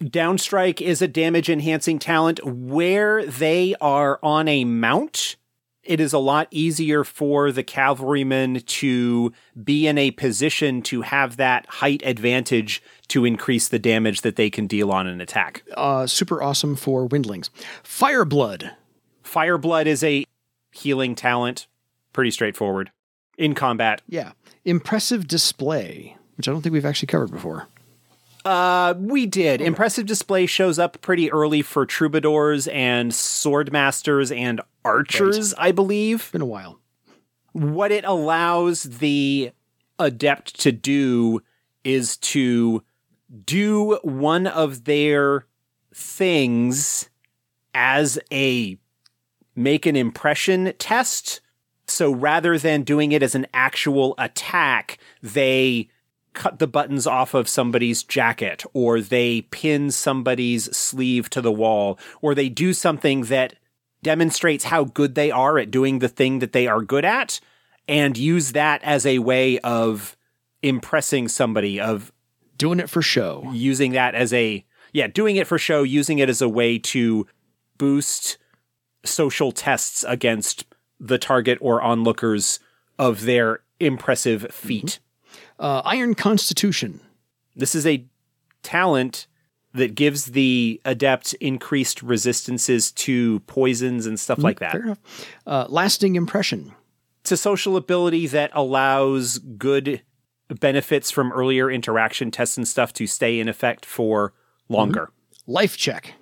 Downstrike 0.00 0.80
is 0.80 1.00
a 1.02 1.08
damage 1.08 1.48
enhancing 1.48 1.98
talent 1.98 2.44
where 2.44 3.24
they 3.24 3.74
are 3.80 4.18
on 4.22 4.48
a 4.48 4.64
mount. 4.64 5.36
It 5.84 5.98
is 5.98 6.12
a 6.12 6.18
lot 6.18 6.46
easier 6.52 7.02
for 7.02 7.50
the 7.50 7.64
cavalryman 7.64 8.60
to 8.60 9.32
be 9.64 9.88
in 9.88 9.98
a 9.98 10.12
position 10.12 10.80
to 10.82 11.02
have 11.02 11.36
that 11.38 11.66
height 11.66 12.02
advantage 12.04 12.80
to 13.08 13.24
increase 13.24 13.66
the 13.68 13.80
damage 13.80 14.20
that 14.20 14.36
they 14.36 14.48
can 14.48 14.68
deal 14.68 14.92
on 14.92 15.08
an 15.08 15.20
attack. 15.20 15.64
Uh, 15.76 16.06
super 16.06 16.40
awesome 16.40 16.76
for 16.76 17.06
windlings. 17.06 17.50
Fireblood. 17.82 18.70
Fireblood 19.24 19.86
is 19.86 20.04
a 20.04 20.24
healing 20.70 21.14
talent, 21.16 21.66
pretty 22.12 22.30
straightforward. 22.30 22.90
In 23.36 23.54
combat, 23.54 24.02
Yeah. 24.06 24.32
Impressive 24.64 25.26
display, 25.26 26.16
which 26.36 26.46
I 26.46 26.52
don't 26.52 26.62
think 26.62 26.72
we've 26.74 26.84
actually 26.86 27.08
covered 27.08 27.32
before. 27.32 27.66
Uh, 28.44 28.94
we 28.98 29.26
did. 29.26 29.60
Impressive 29.60 30.06
display 30.06 30.46
shows 30.46 30.78
up 30.78 31.00
pretty 31.00 31.30
early 31.32 31.62
for 31.62 31.86
troubadours 31.86 32.68
and 32.68 33.10
swordmasters 33.12 34.36
and 34.36 34.60
archers, 34.84 35.54
I 35.54 35.72
believe. 35.72 36.30
Been 36.32 36.40
a 36.40 36.46
while. 36.46 36.78
What 37.52 37.92
it 37.92 38.04
allows 38.04 38.84
the 38.84 39.52
adept 39.98 40.60
to 40.60 40.72
do 40.72 41.42
is 41.84 42.16
to 42.18 42.82
do 43.44 43.98
one 44.02 44.46
of 44.46 44.84
their 44.84 45.46
things 45.94 47.08
as 47.74 48.18
a 48.30 48.78
make 49.54 49.86
an 49.86 49.96
impression 49.96 50.72
test. 50.78 51.40
So 51.86 52.12
rather 52.12 52.58
than 52.58 52.82
doing 52.82 53.12
it 53.12 53.22
as 53.22 53.34
an 53.34 53.46
actual 53.52 54.14
attack, 54.18 54.98
they 55.22 55.88
cut 56.32 56.58
the 56.58 56.66
buttons 56.66 57.06
off 57.06 57.34
of 57.34 57.48
somebody's 57.48 58.02
jacket 58.02 58.64
or 58.72 59.00
they 59.00 59.42
pin 59.42 59.90
somebody's 59.90 60.74
sleeve 60.74 61.28
to 61.30 61.42
the 61.42 61.52
wall 61.52 61.98
or 62.22 62.34
they 62.34 62.48
do 62.48 62.72
something 62.72 63.22
that 63.24 63.54
demonstrates 64.02 64.64
how 64.64 64.84
good 64.84 65.14
they 65.14 65.30
are 65.30 65.58
at 65.58 65.70
doing 65.70 65.98
the 66.00 66.08
thing 66.08 66.40
that 66.40 66.52
they 66.52 66.66
are 66.66 66.82
good 66.82 67.04
at 67.04 67.40
and 67.88 68.16
use 68.18 68.52
that 68.52 68.82
as 68.82 69.04
a 69.06 69.18
way 69.20 69.58
of 69.60 70.16
impressing 70.62 71.28
somebody 71.28 71.80
of 71.80 72.12
Doing 72.58 72.78
it 72.78 72.88
for 72.90 73.02
show. 73.02 73.48
using 73.52 73.92
that 73.92 74.14
as 74.14 74.32
a 74.32 74.64
yeah 74.92 75.06
doing 75.08 75.34
it 75.36 75.46
for 75.48 75.58
show 75.58 75.82
using 75.82 76.18
it 76.20 76.28
as 76.28 76.40
a 76.40 76.48
way 76.48 76.78
to 76.78 77.26
boost 77.78 78.38
social 79.04 79.50
tests 79.50 80.04
against 80.06 80.64
the 81.00 81.18
target 81.18 81.58
or 81.60 81.82
onlookers 81.82 82.60
of 82.98 83.22
their 83.22 83.60
impressive 83.80 84.46
feat 84.52 85.00
Uh, 85.58 85.82
Iron 85.84 86.14
Constitution. 86.14 87.00
this 87.56 87.74
is 87.74 87.84
a 87.86 88.04
talent 88.62 89.26
that 89.74 89.94
gives 89.94 90.26
the 90.26 90.80
adept 90.84 91.32
increased 91.34 92.02
resistances 92.02 92.92
to 92.92 93.40
poisons 93.40 94.06
and 94.06 94.20
stuff 94.20 94.38
like 94.38 94.60
that 94.60 94.72
Fair 94.72 94.82
enough. 94.82 94.98
Uh, 95.46 95.66
lasting 95.68 96.14
Impression. 96.16 96.72
it's 97.22 97.32
a 97.32 97.36
social 97.36 97.76
ability 97.76 98.26
that 98.28 98.50
allows 98.54 99.38
good 99.38 100.02
benefits 100.60 101.10
from 101.10 101.32
earlier 101.32 101.70
interaction 101.70 102.30
tests 102.30 102.56
and 102.58 102.68
stuff 102.68 102.92
to 102.92 103.06
stay 103.06 103.40
in 103.40 103.48
effect 103.48 103.86
for 103.86 104.34
longer 104.68 105.10
Life 105.46 105.76
Check. 105.76 106.14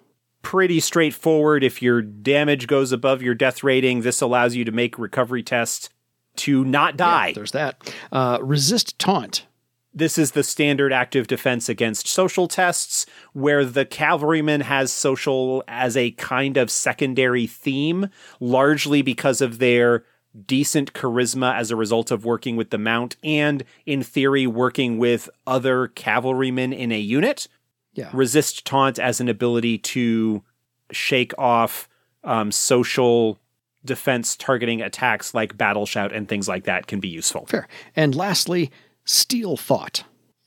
pretty 0.42 0.80
straightforward. 0.80 1.62
If 1.64 1.82
your 1.82 2.00
damage 2.00 2.66
goes 2.66 2.92
above 2.92 3.20
your 3.22 3.34
death 3.34 3.62
rating, 3.64 4.02
this 4.02 4.20
allows 4.20 4.54
you 4.54 4.64
to 4.64 4.72
make 4.72 4.98
recovery 4.98 5.42
tests 5.42 5.90
to 6.36 6.64
not 6.64 6.96
die. 6.96 7.32
There's 7.34 7.50
that. 7.50 7.92
Uh, 8.12 8.38
resist 8.40 8.98
Taunt. 8.98 9.46
This 9.92 10.16
is 10.18 10.32
the 10.32 10.42
standard 10.44 10.92
active 10.92 11.26
defense 11.26 11.68
against 11.68 12.06
social 12.06 12.46
tests, 12.46 13.06
where 13.32 13.64
the 13.64 13.84
cavalryman 13.84 14.60
has 14.62 14.92
social 14.92 15.64
as 15.66 15.96
a 15.96 16.12
kind 16.12 16.56
of 16.56 16.70
secondary 16.70 17.46
theme, 17.46 18.08
largely 18.38 19.02
because 19.02 19.40
of 19.40 19.58
their 19.58 20.04
decent 20.46 20.92
charisma 20.92 21.54
as 21.56 21.72
a 21.72 21.76
result 21.76 22.12
of 22.12 22.24
working 22.24 22.54
with 22.54 22.70
the 22.70 22.78
mount 22.78 23.16
and, 23.24 23.64
in 23.84 24.00
theory, 24.02 24.46
working 24.46 24.96
with 24.96 25.28
other 25.46 25.88
cavalrymen 25.88 26.72
in 26.72 26.92
a 26.92 27.00
unit 27.00 27.48
Yeah. 27.94 28.10
resist 28.12 28.64
taunt 28.64 28.98
as 29.00 29.20
an 29.20 29.28
ability 29.28 29.78
to 29.78 30.44
shake 30.92 31.36
off 31.36 31.88
um, 32.22 32.52
social 32.52 33.40
defense 33.84 34.36
targeting 34.36 34.80
attacks 34.82 35.34
like 35.34 35.56
battle 35.56 35.86
shout 35.86 36.12
and 36.12 36.28
things 36.28 36.46
like 36.46 36.62
that 36.64 36.86
can 36.86 37.00
be 37.00 37.08
useful. 37.08 37.46
Fair. 37.46 37.66
And 37.96 38.14
lastly, 38.14 38.70
Steel 39.04 39.56
Thought. 39.56 40.04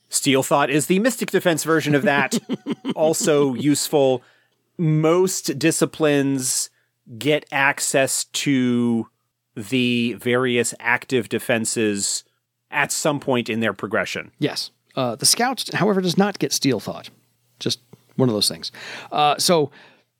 Steel 0.08 0.42
thought 0.44 0.70
is 0.70 0.86
the 0.86 1.00
mystic 1.00 1.30
defense 1.32 1.64
version 1.64 1.94
of 1.94 2.02
that, 2.02 2.38
also 2.94 3.54
useful. 3.54 4.22
Most 4.78 5.58
disciplines 5.58 6.70
get 7.18 7.44
access 7.50 8.24
to 8.24 9.08
the 9.56 10.12
various 10.14 10.72
active 10.78 11.28
defenses 11.28 12.22
at 12.70 12.92
some 12.92 13.18
point 13.20 13.48
in 13.48 13.58
their 13.60 13.72
progression. 13.72 14.30
Yes. 14.38 14.70
Uh, 14.96 15.16
the 15.16 15.26
Scout, 15.26 15.64
however, 15.74 16.00
does 16.00 16.16
not 16.16 16.38
get 16.38 16.52
Steel 16.52 16.78
Thought. 16.80 17.10
Just 17.58 17.80
one 18.16 18.28
of 18.28 18.34
those 18.34 18.48
things. 18.48 18.70
Uh, 19.10 19.36
so 19.38 19.72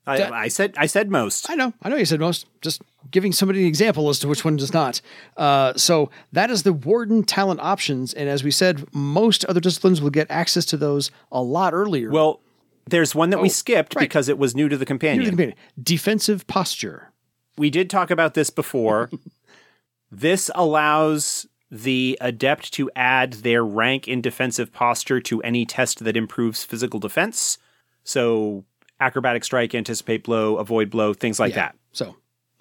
I, 0.05 0.17
That- 0.17 0.33
I 0.33 0.47
said 0.49 0.73
I 0.77 0.85
said 0.87 1.09
most. 1.09 1.49
I 1.49 1.55
know, 1.55 1.73
I 1.81 1.89
know 1.89 1.95
you 1.95 2.05
said 2.05 2.19
most. 2.19 2.47
Just 2.61 2.81
giving 3.11 3.31
somebody 3.31 3.61
an 3.61 3.67
example 3.67 4.09
as 4.09 4.19
to 4.19 4.27
which 4.27 4.43
one 4.45 4.55
does 4.55 4.73
not. 4.73 5.01
Uh, 5.37 5.73
so 5.75 6.09
that 6.31 6.49
is 6.49 6.63
the 6.63 6.73
Warden 6.73 7.23
talent 7.23 7.59
options, 7.61 8.13
and 8.13 8.27
as 8.29 8.43
we 8.43 8.51
said, 8.51 8.85
most 8.93 9.45
other 9.45 9.59
disciplines 9.59 10.01
will 10.01 10.09
get 10.09 10.27
access 10.29 10.65
to 10.65 10.77
those 10.77 11.11
a 11.31 11.41
lot 11.41 11.73
earlier. 11.73 12.09
Well, 12.11 12.41
there's 12.87 13.15
one 13.15 13.29
that 13.31 13.41
we 13.41 13.47
Oh, 13.47 13.51
skipped 13.51 13.95
right. 13.95 14.01
because 14.01 14.29
it 14.29 14.37
was 14.37 14.55
new 14.55 14.69
to 14.69 14.77
the 14.77 14.85
companion. 14.85 15.53
defensive 15.81 16.45
posture. 16.47 17.11
we 17.57 17.69
did 17.69 17.89
talk 17.89 18.11
about 18.11 18.33
this 18.33 18.49
before. 18.49 19.09
this 20.11 20.49
allows 20.55 21.47
the 21.71 22.17
adept 22.21 22.71
to 22.73 22.89
add 22.95 23.33
their 23.33 23.63
rank 23.65 24.07
in 24.07 24.21
defensive 24.21 24.71
posture 24.71 25.19
to 25.19 25.41
any 25.41 25.65
test 25.65 26.03
that 26.03 26.15
improves 26.15 26.63
physical 26.63 26.99
defense. 26.99 27.57
So, 28.03 28.65
acrobatic 28.99 29.43
strike, 29.43 29.73
anticipate 29.73 30.23
blow, 30.23 30.57
avoid 30.57 30.89
blow, 30.89 31.13
things 31.13 31.39
like 31.39 31.55
that. 31.55 31.75
So 31.91 32.15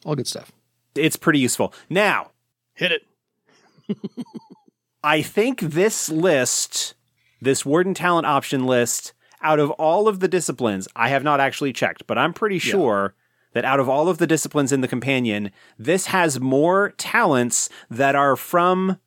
all 0.04 0.14
good 0.14 0.26
stuff. 0.26 0.52
It's 0.94 1.16
pretty 1.16 1.38
useful. 1.38 1.72
Now, 1.88 2.30
Hit 2.74 2.92
it. 2.92 3.02
I 5.04 5.22
think 5.22 5.60
this 5.60 6.08
list, 6.08 6.94
this 7.40 7.64
Warden 7.64 7.94
talent 7.94 8.26
option 8.26 8.66
list, 8.66 9.12
out 9.42 9.60
of 9.60 9.70
all 9.72 10.08
of 10.08 10.20
the 10.20 10.28
disciplines, 10.28 10.88
I 10.96 11.08
have 11.10 11.22
not 11.22 11.38
actually 11.40 11.72
checked, 11.72 12.06
but 12.06 12.18
I'm 12.18 12.32
pretty 12.32 12.58
sure 12.58 13.14
that 13.52 13.64
out 13.64 13.78
of 13.78 13.88
all 13.88 14.08
of 14.08 14.18
the 14.18 14.26
disciplines 14.26 14.72
in 14.72 14.80
the 14.80 14.88
companion, 14.88 15.52
this 15.78 16.06
has 16.06 16.40
more 16.40 16.94
talents 16.96 17.68
that 17.90 18.16
are 18.16 18.34
from 18.34 18.98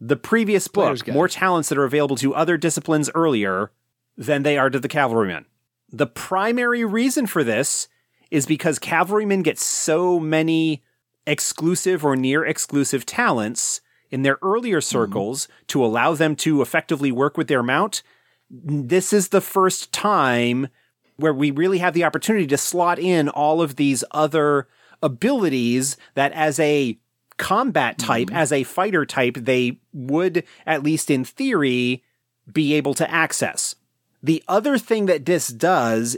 the 0.00 0.16
previous 0.16 0.68
book, 0.68 0.84
more 1.14 1.28
talents 1.28 1.68
that 1.68 1.76
are 1.78 1.84
available 1.84 2.16
to 2.16 2.34
other 2.34 2.56
disciplines 2.56 3.10
earlier 3.14 3.72
than 4.16 4.42
they 4.44 4.56
are 4.56 4.70
to 4.70 4.78
the 4.78 4.88
cavalryman. 4.88 5.44
The 5.90 6.06
primary 6.06 6.84
reason 6.84 7.26
for 7.26 7.42
this 7.44 7.88
is 8.30 8.46
because 8.46 8.78
cavalrymen 8.78 9.42
get 9.42 9.58
so 9.58 10.18
many 10.18 10.82
exclusive 11.26 12.04
or 12.04 12.16
near 12.16 12.44
exclusive 12.44 13.04
talents 13.04 13.80
in 14.10 14.22
their 14.22 14.38
earlier 14.42 14.78
mm-hmm. 14.78 14.82
circles 14.82 15.48
to 15.68 15.84
allow 15.84 16.14
them 16.14 16.36
to 16.36 16.62
effectively 16.62 17.12
work 17.12 17.36
with 17.36 17.48
their 17.48 17.62
mount, 17.62 18.02
this 18.50 19.12
is 19.12 19.28
the 19.28 19.40
first 19.40 19.92
time 19.92 20.68
where 21.16 21.34
we 21.34 21.50
really 21.50 21.78
have 21.78 21.94
the 21.94 22.04
opportunity 22.04 22.46
to 22.46 22.58
slot 22.58 22.98
in 22.98 23.28
all 23.28 23.62
of 23.62 23.76
these 23.76 24.04
other 24.10 24.68
abilities 25.02 25.96
that 26.14 26.32
as 26.32 26.60
a 26.60 26.98
combat 27.36 27.98
mm-hmm. 27.98 28.06
type, 28.06 28.30
as 28.32 28.52
a 28.52 28.62
fighter 28.62 29.04
type, 29.04 29.34
they 29.34 29.78
would, 29.92 30.44
at 30.66 30.82
least 30.82 31.10
in 31.10 31.24
theory, 31.24 32.02
be 32.52 32.74
able 32.74 32.94
to 32.94 33.10
access. 33.10 33.74
The 34.22 34.42
other 34.48 34.78
thing 34.78 35.06
that 35.06 35.24
this 35.24 35.48
does, 35.48 36.16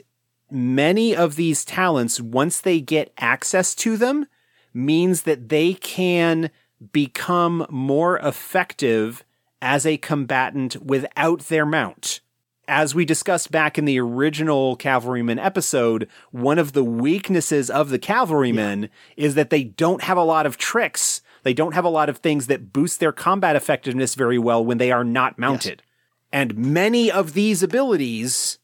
many 0.51 1.15
of 1.15 1.37
these 1.37 1.65
talents, 1.65 2.21
once 2.21 2.61
they 2.61 2.81
get 2.81 3.13
access 3.19 3.75
to 3.77 3.97
them, 3.97 4.27
means 4.73 5.23
that 5.23 5.49
they 5.49 5.75
can 5.75 6.51
become 6.93 7.67
more 7.69 8.19
effective 8.19 9.25
as 9.61 9.85
a 9.85 9.97
combatant 9.97 10.83
without 10.83 11.41
their 11.49 11.67
mount. 11.67 12.21
As 12.69 12.95
we 12.95 13.05
discussed 13.05 13.51
back 13.51 13.79
in 13.79 13.87
the 13.87 13.99
original 13.99 14.77
Cavalryman 14.77 15.39
episode, 15.39 16.07
one 16.31 16.59
of 16.59 16.73
the 16.73 16.85
weaknesses 16.85 17.71
of 17.71 17.89
the 17.89 17.99
Cavalrymen 17.99 18.91
is 19.17 19.35
that 19.35 19.49
they 19.51 19.65
don't 19.65 20.03
have 20.03 20.19
a 20.19 20.23
lot 20.23 20.45
of 20.45 20.59
tricks. 20.59 21.23
They 21.45 21.55
don't 21.55 21.73
have 21.73 21.87
a 21.87 21.91
lot 21.91 22.11
of 22.11 22.19
things 22.19 22.47
that 22.47 22.73
boost 22.73 23.01
their 23.01 23.13
combat 23.13 23.57
effectiveness 23.57 24.15
very 24.15 24.39
well 24.39 24.63
when 24.63 24.77
they 24.77 24.93
are 24.93 25.05
not 25.05 25.39
mounted. 25.39 25.83
And 26.31 26.57
many 26.57 27.11
of 27.11 27.33
these 27.33 27.63
abilities 27.63 28.59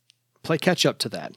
Play 0.44 0.58
catch 0.58 0.86
up 0.86 0.98
to 0.98 1.08
that. 1.08 1.32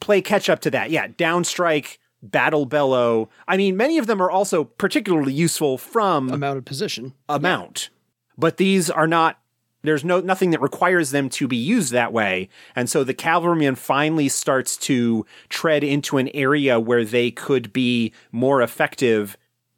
Play 0.00 0.20
catch 0.20 0.48
up 0.48 0.60
to 0.60 0.70
that. 0.70 0.90
Yeah, 0.90 1.08
downstrike, 1.08 1.98
battle 2.22 2.66
bellow. 2.66 3.28
I 3.48 3.56
mean, 3.56 3.76
many 3.76 3.98
of 3.98 4.06
them 4.06 4.20
are 4.22 4.30
also 4.30 4.64
particularly 4.64 5.32
useful 5.32 5.78
from 5.78 6.30
A 6.30 6.38
mounted 6.38 6.66
position. 6.66 7.14
a 7.28 7.38
mount. 7.38 7.90
But 8.38 8.56
these 8.58 8.90
are 8.90 9.06
not 9.06 9.38
there's 9.82 10.04
no 10.04 10.20
nothing 10.20 10.50
that 10.50 10.60
requires 10.60 11.10
them 11.12 11.28
to 11.28 11.46
be 11.46 11.56
used 11.56 11.92
that 11.92 12.12
way. 12.12 12.48
And 12.74 12.90
so 12.90 13.04
the 13.04 13.14
cavalryman 13.14 13.76
finally 13.76 14.28
starts 14.28 14.76
to 14.78 15.24
tread 15.48 15.84
into 15.84 16.18
an 16.18 16.28
area 16.34 16.80
where 16.80 17.04
they 17.04 17.30
could 17.30 17.72
be 17.72 18.12
more 18.32 18.62
effective 18.62 19.36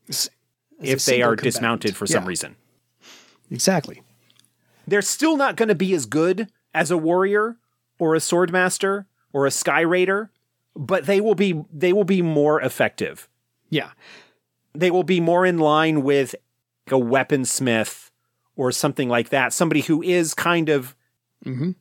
As 0.08 0.30
if 0.80 1.04
they 1.04 1.20
are 1.20 1.30
combatant. 1.36 1.42
dismounted 1.42 1.96
for 1.96 2.06
some 2.06 2.24
reason. 2.24 2.56
Exactly. 3.50 4.02
They're 4.86 5.02
still 5.02 5.36
not 5.36 5.56
going 5.56 5.68
to 5.68 5.74
be 5.74 5.92
as 5.94 6.06
good 6.06 6.50
as 6.72 6.90
a 6.90 6.96
warrior 6.96 7.56
or 7.98 8.14
a 8.14 8.18
swordmaster 8.18 9.04
or 9.32 9.46
a 9.46 9.50
sky 9.50 9.80
raider, 9.80 10.30
but 10.76 11.06
they 11.06 11.20
will 11.20 11.34
be 11.34 11.62
they 11.72 11.92
will 11.92 12.04
be 12.04 12.22
more 12.22 12.60
effective. 12.60 13.28
Yeah. 13.70 13.90
they 14.74 14.90
will 14.90 15.02
be 15.02 15.18
more 15.20 15.44
in 15.44 15.58
line 15.58 16.02
with 16.02 16.34
a 16.88 16.92
weaponsmith 16.92 18.10
or 18.54 18.70
something 18.70 19.08
like 19.08 19.30
that. 19.30 19.52
Somebody 19.52 19.80
who 19.80 20.02
is 20.02 20.34
kind 20.34 20.68
of 20.68 20.94
Mhm. 21.44 21.74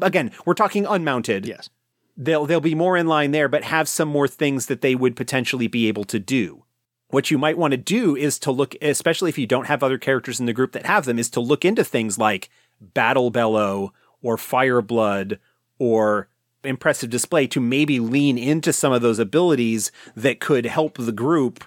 again, 0.00 0.30
we're 0.46 0.54
talking 0.54 0.86
unmounted. 0.86 1.44
Yes. 1.46 1.68
They'll 2.16 2.46
they'll 2.46 2.60
be 2.60 2.74
more 2.74 2.96
in 2.96 3.06
line 3.06 3.32
there, 3.32 3.48
but 3.48 3.64
have 3.64 3.88
some 3.88 4.08
more 4.08 4.28
things 4.28 4.66
that 4.66 4.80
they 4.80 4.94
would 4.94 5.16
potentially 5.16 5.66
be 5.66 5.88
able 5.88 6.04
to 6.04 6.18
do. 6.18 6.64
What 7.08 7.30
you 7.30 7.36
might 7.38 7.58
want 7.58 7.72
to 7.72 7.76
do 7.76 8.16
is 8.16 8.38
to 8.40 8.50
look, 8.52 8.74
especially 8.80 9.28
if 9.28 9.36
you 9.38 9.46
don't 9.46 9.66
have 9.66 9.82
other 9.82 9.98
characters 9.98 10.40
in 10.40 10.46
the 10.46 10.52
group 10.54 10.72
that 10.72 10.86
have 10.86 11.04
them, 11.04 11.18
is 11.18 11.28
to 11.30 11.40
look 11.40 11.64
into 11.64 11.84
things 11.84 12.16
like 12.18 12.48
Battle 12.80 13.30
Bellow 13.30 13.92
or 14.22 14.36
Fireblood 14.36 15.38
or 15.78 16.28
Impressive 16.64 17.10
Display 17.10 17.46
to 17.48 17.60
maybe 17.60 17.98
lean 18.00 18.38
into 18.38 18.72
some 18.72 18.92
of 18.92 19.02
those 19.02 19.18
abilities 19.18 19.90
that 20.16 20.40
could 20.40 20.66
help 20.66 20.96
the 20.98 21.12
group 21.12 21.64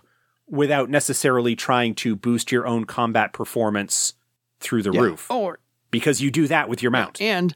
without 0.48 0.90
necessarily 0.90 1.56
trying 1.56 1.96
to 1.96 2.16
boost 2.16 2.52
your 2.52 2.68
own 2.68 2.86
combat 2.86 3.34
performance 3.34 4.14
through 4.60 4.84
the 4.84 4.92
Yeah. 4.92 5.02
roof. 5.02 5.30
Or 5.30 5.60
Because 5.92 6.22
you 6.22 6.30
do 6.32 6.48
that 6.48 6.68
with 6.70 6.82
your 6.82 6.92
mount. 6.92 7.22
and 7.22 7.54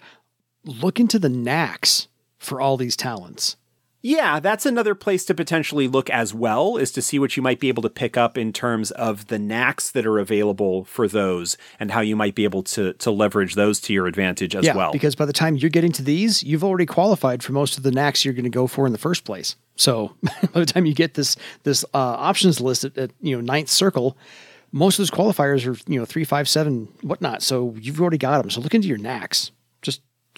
look 0.64 1.00
into 1.00 1.20
the 1.20 1.30
knacks 1.30 2.08
for 2.38 2.60
all 2.62 2.78
these 2.78 2.96
talents. 2.96 3.56
Yeah, 4.02 4.40
that's 4.40 4.66
another 4.66 4.96
place 4.96 5.26
to 5.26 5.34
potentially 5.34 5.90
look 5.90 6.10
as 6.10 6.34
well, 6.34 6.78
is 6.78 6.92
to 6.94 7.02
see 7.02 7.20
what 7.20 7.36
you 7.36 7.44
might 7.44 7.60
be 7.60 7.68
able 7.68 7.84
to 7.84 7.90
pick 7.90 8.16
up 8.16 8.38
in 8.38 8.54
terms 8.54 8.92
of 8.92 9.28
the 9.28 9.38
knacks 9.38 9.92
that 9.92 10.06
are 10.06 10.20
available 10.20 10.86
for 10.86 11.08
those 11.08 11.58
and 11.80 11.92
how 11.92 12.00
you 12.00 12.16
might 12.16 12.34
be 12.34 12.46
able 12.46 12.64
to 12.64 12.94
to 12.94 13.12
leverage 13.12 13.56
those 13.56 13.82
to 13.82 13.94
your 13.94 14.08
advantage 14.08 14.56
as 14.56 14.66
yeah, 14.66 14.76
well. 14.76 14.94
because 14.94 15.16
by 15.16 15.26
the 15.26 15.34
time 15.34 15.58
you're 15.58 15.70
getting 15.70 15.92
to 15.92 16.02
these, 16.02 16.44
you've 16.44 16.64
already 16.64 16.86
qualified 16.86 17.44
for 17.44 17.52
most 17.52 17.78
of 17.78 17.84
the 17.84 17.92
knacks 17.92 18.24
you're 18.24 18.34
going 18.34 18.44
to 18.44 18.50
go 18.50 18.68
for 18.68 18.86
in 18.86 18.94
the 18.94 18.98
first 18.98 19.26
place. 19.26 19.58
So 19.76 20.16
by 20.54 20.62
the 20.62 20.66
time 20.66 20.86
you 20.86 20.94
get 20.94 21.16
this 21.16 21.36
this 21.64 21.84
uh, 21.94 21.98
options 21.98 22.62
list 22.62 22.86
at, 22.86 22.98
at 22.98 23.12
you 23.20 23.36
know 23.36 23.42
ninth 23.42 23.70
circle, 23.70 24.18
most 24.72 24.98
of 24.98 25.04
those 25.04 25.12
qualifiers 25.12 25.68
are 25.68 25.78
you 25.92 26.00
know 26.00 26.06
three, 26.06 26.24
five, 26.24 26.48
seven, 26.48 26.88
whatnot. 27.02 27.42
So 27.42 27.76
you've 27.78 28.00
already 28.00 28.18
got 28.18 28.42
them. 28.42 28.50
So 28.50 28.62
look 28.62 28.74
into 28.74 28.88
your 28.88 28.98
knacks. 28.98 29.52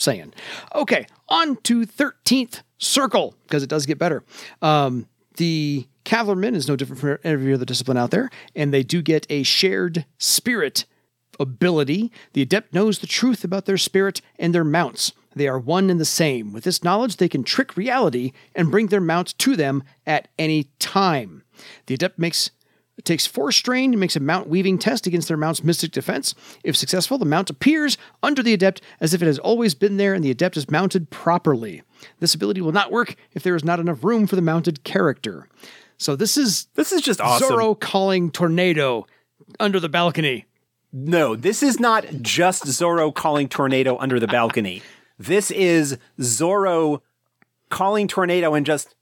Saying. 0.01 0.33
Okay, 0.73 1.05
on 1.29 1.57
to 1.57 1.85
thirteenth 1.85 2.63
circle 2.79 3.35
because 3.43 3.61
it 3.61 3.69
does 3.69 3.85
get 3.85 3.99
better. 3.99 4.23
Um, 4.59 5.05
the 5.37 5.87
cavalryman 6.05 6.55
is 6.55 6.67
no 6.67 6.75
different 6.75 6.99
from 6.99 7.19
every 7.23 7.53
other 7.53 7.65
discipline 7.65 7.97
out 7.97 8.09
there, 8.09 8.31
and 8.55 8.73
they 8.73 8.81
do 8.81 9.03
get 9.03 9.27
a 9.29 9.43
shared 9.43 10.07
spirit 10.17 10.85
ability. 11.39 12.11
The 12.33 12.41
adept 12.41 12.73
knows 12.73 12.97
the 12.97 13.05
truth 13.05 13.43
about 13.43 13.65
their 13.65 13.77
spirit 13.77 14.21
and 14.39 14.55
their 14.55 14.63
mounts. 14.63 15.13
They 15.35 15.47
are 15.47 15.59
one 15.59 15.91
and 15.91 15.99
the 15.99 16.05
same. 16.05 16.51
With 16.51 16.63
this 16.63 16.83
knowledge, 16.83 17.17
they 17.17 17.29
can 17.29 17.43
trick 17.43 17.77
reality 17.77 18.31
and 18.55 18.71
bring 18.71 18.87
their 18.87 19.01
mount 19.01 19.37
to 19.37 19.55
them 19.55 19.83
at 20.07 20.29
any 20.39 20.63
time. 20.79 21.43
The 21.85 21.93
adept 21.93 22.17
makes 22.17 22.49
takes 23.05 23.25
four 23.25 23.51
strain 23.51 23.91
and 23.91 23.99
makes 23.99 24.15
a 24.15 24.19
mount 24.19 24.47
weaving 24.47 24.77
test 24.77 25.07
against 25.07 25.27
their 25.27 25.37
mount's 25.37 25.63
mystic 25.63 25.91
defense. 25.91 26.35
If 26.63 26.75
successful, 26.75 27.17
the 27.17 27.25
mount 27.25 27.49
appears 27.49 27.97
under 28.21 28.43
the 28.43 28.53
adept 28.53 28.81
as 28.99 29.13
if 29.13 29.21
it 29.21 29.25
has 29.25 29.39
always 29.39 29.73
been 29.75 29.97
there 29.97 30.13
and 30.13 30.23
the 30.23 30.31
adept 30.31 30.57
is 30.57 30.69
mounted 30.69 31.09
properly. 31.09 31.83
This 32.19 32.33
ability 32.33 32.61
will 32.61 32.71
not 32.71 32.91
work 32.91 33.15
if 33.33 33.43
there 33.43 33.55
is 33.55 33.63
not 33.63 33.79
enough 33.79 34.03
room 34.03 34.27
for 34.27 34.35
the 34.35 34.41
mounted 34.41 34.83
character. 34.83 35.47
So 35.97 36.15
this 36.15 36.35
is 36.35 36.67
this 36.75 36.91
is 36.91 37.01
just 37.01 37.21
awesome. 37.21 37.49
Zorro 37.49 37.79
calling 37.79 38.31
tornado 38.31 39.05
under 39.59 39.79
the 39.79 39.89
balcony. 39.89 40.45
No, 40.91 41.35
this 41.35 41.63
is 41.63 41.79
not 41.79 42.05
just 42.21 42.65
Zorro 42.65 43.13
calling 43.13 43.47
tornado 43.47 43.97
under 43.97 44.19
the 44.19 44.27
balcony. 44.27 44.81
This 45.17 45.51
is 45.51 45.97
Zorro 46.19 47.01
calling 47.69 48.07
tornado 48.07 48.53
and 48.55 48.65
just. 48.65 48.95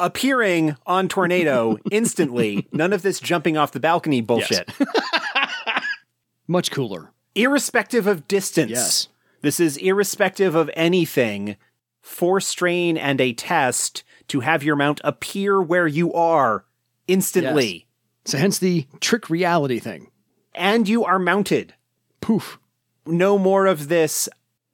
Appearing 0.00 0.76
on 0.86 1.08
tornado 1.08 1.76
instantly. 1.90 2.68
None 2.72 2.92
of 2.92 3.02
this 3.02 3.20
jumping 3.20 3.56
off 3.56 3.72
the 3.72 3.80
balcony 3.80 4.20
bullshit. 4.20 4.70
Much 6.46 6.70
cooler. 6.70 7.12
irrespective 7.34 8.06
of 8.06 8.26
distance. 8.26 8.70
Yes. 8.70 9.08
This 9.42 9.60
is 9.60 9.76
irrespective 9.76 10.54
of 10.54 10.70
anything. 10.74 11.56
Four 12.00 12.40
strain 12.40 12.96
and 12.96 13.20
a 13.20 13.32
test 13.34 14.02
to 14.28 14.40
have 14.40 14.62
your 14.62 14.76
mount 14.76 15.00
appear 15.04 15.60
where 15.60 15.86
you 15.86 16.12
are 16.14 16.64
instantly. 17.06 17.86
So 18.24 18.38
hence 18.38 18.58
the 18.58 18.86
trick 19.00 19.28
reality 19.30 19.78
thing. 19.78 20.10
And 20.54 20.88
you 20.88 21.04
are 21.04 21.18
mounted. 21.18 21.74
Poof. 22.20 22.58
No 23.06 23.38
more 23.38 23.66
of 23.66 23.88
this 23.88 24.28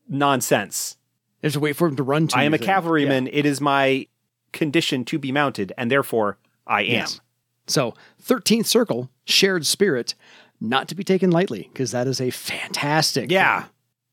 nonsense. 0.09 0.97
There's 1.41 1.57
a 1.57 1.61
wait 1.61 1.77
for 1.77 1.89
him 1.89 1.97
to 1.97 2.03
run 2.03 2.29
to 2.29 2.39
I 2.39 2.45
am 2.45 2.55
a 2.55 2.59
thing. 2.59 2.67
cavalryman. 2.67 3.29
It 3.31 3.45
is 3.47 3.61
my 3.61 4.07
condition 4.55 5.05
to 5.05 5.19
be 5.19 5.31
mounted, 5.31 5.73
and 5.77 5.91
therefore 5.91 6.39
I 6.67 6.83
am. 6.83 6.91
Yes. 6.91 7.21
So, 7.67 7.95
13th 8.23 8.67
circle, 8.67 9.11
shared 9.25 9.67
spirit, 9.67 10.15
not 10.61 10.89
to 10.89 10.95
be 10.95 11.05
taken 11.05 11.31
lightly, 11.31 11.69
because 11.73 11.91
that 11.91 12.07
is 12.07 12.21
a 12.21 12.31
fantastic. 12.31 13.31
Yeah, 13.31 13.63
thing. 13.63 13.71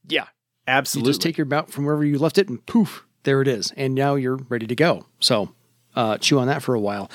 Yeah. 0.10 0.24
You 0.24 0.28
absolutely. 0.68 1.10
just 1.10 1.22
take 1.22 1.38
your 1.38 1.46
mount 1.46 1.72
from 1.72 1.86
wherever 1.86 2.04
you 2.04 2.18
left 2.18 2.38
it 2.38 2.50
and 2.50 2.66
poof, 2.66 3.06
there 3.24 3.42
it 3.42 3.48
is. 3.48 3.72
And 3.78 3.96
now 3.96 4.16
you're 4.16 4.38
ready 4.38 4.68
to 4.68 4.76
go. 4.76 5.06
So, 5.20 5.54
uh, 5.96 6.18
chew 6.18 6.40
on 6.40 6.48
that 6.48 6.64
for 6.64 6.74
a 6.74 6.80
while. 6.80 7.12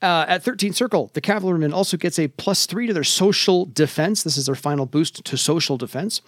Uh, 0.00 0.24
at 0.26 0.42
13th 0.42 0.74
circle, 0.74 1.10
the 1.12 1.20
cavalryman 1.20 1.72
also 1.72 1.96
gets 1.96 2.18
a 2.18 2.28
plus 2.28 2.66
three 2.66 2.86
to 2.86 2.92
their 2.94 3.04
social 3.04 3.66
defense. 3.66 4.22
This 4.22 4.36
is 4.36 4.46
their 4.46 4.54
final 4.54 4.86
boost 4.86 5.24
to 5.24 5.36
social 5.36 5.76
defense. 5.76 6.22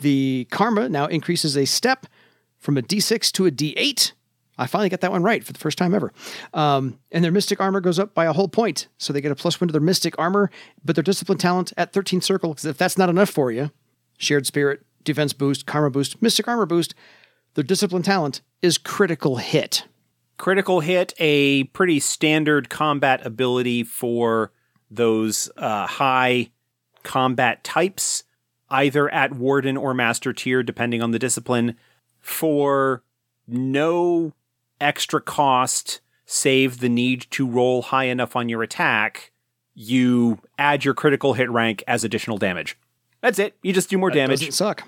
The 0.00 0.46
karma 0.50 0.88
now 0.88 1.06
increases 1.06 1.56
a 1.56 1.64
step 1.64 2.06
from 2.58 2.76
a 2.76 2.82
d6 2.82 3.32
to 3.32 3.46
a 3.46 3.50
d8. 3.50 4.12
I 4.58 4.66
finally 4.66 4.88
got 4.88 5.00
that 5.02 5.12
one 5.12 5.22
right 5.22 5.44
for 5.44 5.52
the 5.52 5.58
first 5.58 5.78
time 5.78 5.94
ever. 5.94 6.12
Um, 6.52 6.98
and 7.12 7.22
their 7.24 7.32
mystic 7.32 7.60
armor 7.60 7.80
goes 7.80 7.98
up 7.98 8.14
by 8.14 8.24
a 8.24 8.32
whole 8.32 8.48
point. 8.48 8.88
So 8.98 9.12
they 9.12 9.20
get 9.20 9.32
a 9.32 9.36
plus 9.36 9.60
one 9.60 9.68
to 9.68 9.72
their 9.72 9.80
mystic 9.80 10.18
armor, 10.18 10.50
but 10.84 10.96
their 10.96 11.02
discipline 11.02 11.38
talent 11.38 11.72
at 11.76 11.92
13th 11.92 12.24
circle, 12.24 12.50
because 12.50 12.64
if 12.64 12.76
that's 12.76 12.98
not 12.98 13.08
enough 13.08 13.30
for 13.30 13.52
you, 13.52 13.70
shared 14.18 14.46
spirit, 14.46 14.84
defense 15.04 15.32
boost, 15.32 15.64
karma 15.66 15.90
boost, 15.90 16.20
mystic 16.20 16.48
armor 16.48 16.66
boost, 16.66 16.94
their 17.54 17.64
discipline 17.64 18.02
talent 18.02 18.40
is 18.60 18.78
critical 18.78 19.36
hit. 19.36 19.84
critical 20.36 20.80
hit 20.80 21.14
a 21.18 21.64
pretty 21.64 21.98
standard 22.00 22.68
combat 22.68 23.24
ability 23.26 23.82
for 23.84 24.52
those 24.90 25.50
uh, 25.56 25.86
high 25.86 26.50
combat 27.02 27.64
types 27.64 28.24
either 28.70 29.08
at 29.10 29.32
warden 29.32 29.76
or 29.76 29.94
master 29.94 30.32
tier 30.32 30.62
depending 30.62 31.02
on 31.02 31.10
the 31.10 31.18
discipline 31.18 31.76
for 32.20 33.02
no 33.46 34.32
extra 34.80 35.20
cost 35.20 36.00
save 36.26 36.80
the 36.80 36.88
need 36.88 37.26
to 37.30 37.46
roll 37.46 37.82
high 37.82 38.04
enough 38.04 38.36
on 38.36 38.48
your 38.48 38.62
attack 38.62 39.32
you 39.78 40.40
add 40.58 40.84
your 40.84 40.92
critical 40.92 41.34
hit 41.34 41.48
rank 41.48 41.84
as 41.86 42.02
additional 42.02 42.36
damage. 42.36 42.76
That's 43.20 43.38
it. 43.38 43.56
You 43.62 43.72
just 43.72 43.88
do 43.88 43.96
more 43.96 44.10
damage. 44.10 44.40
Doesn't 44.40 44.52
suck. 44.52 44.82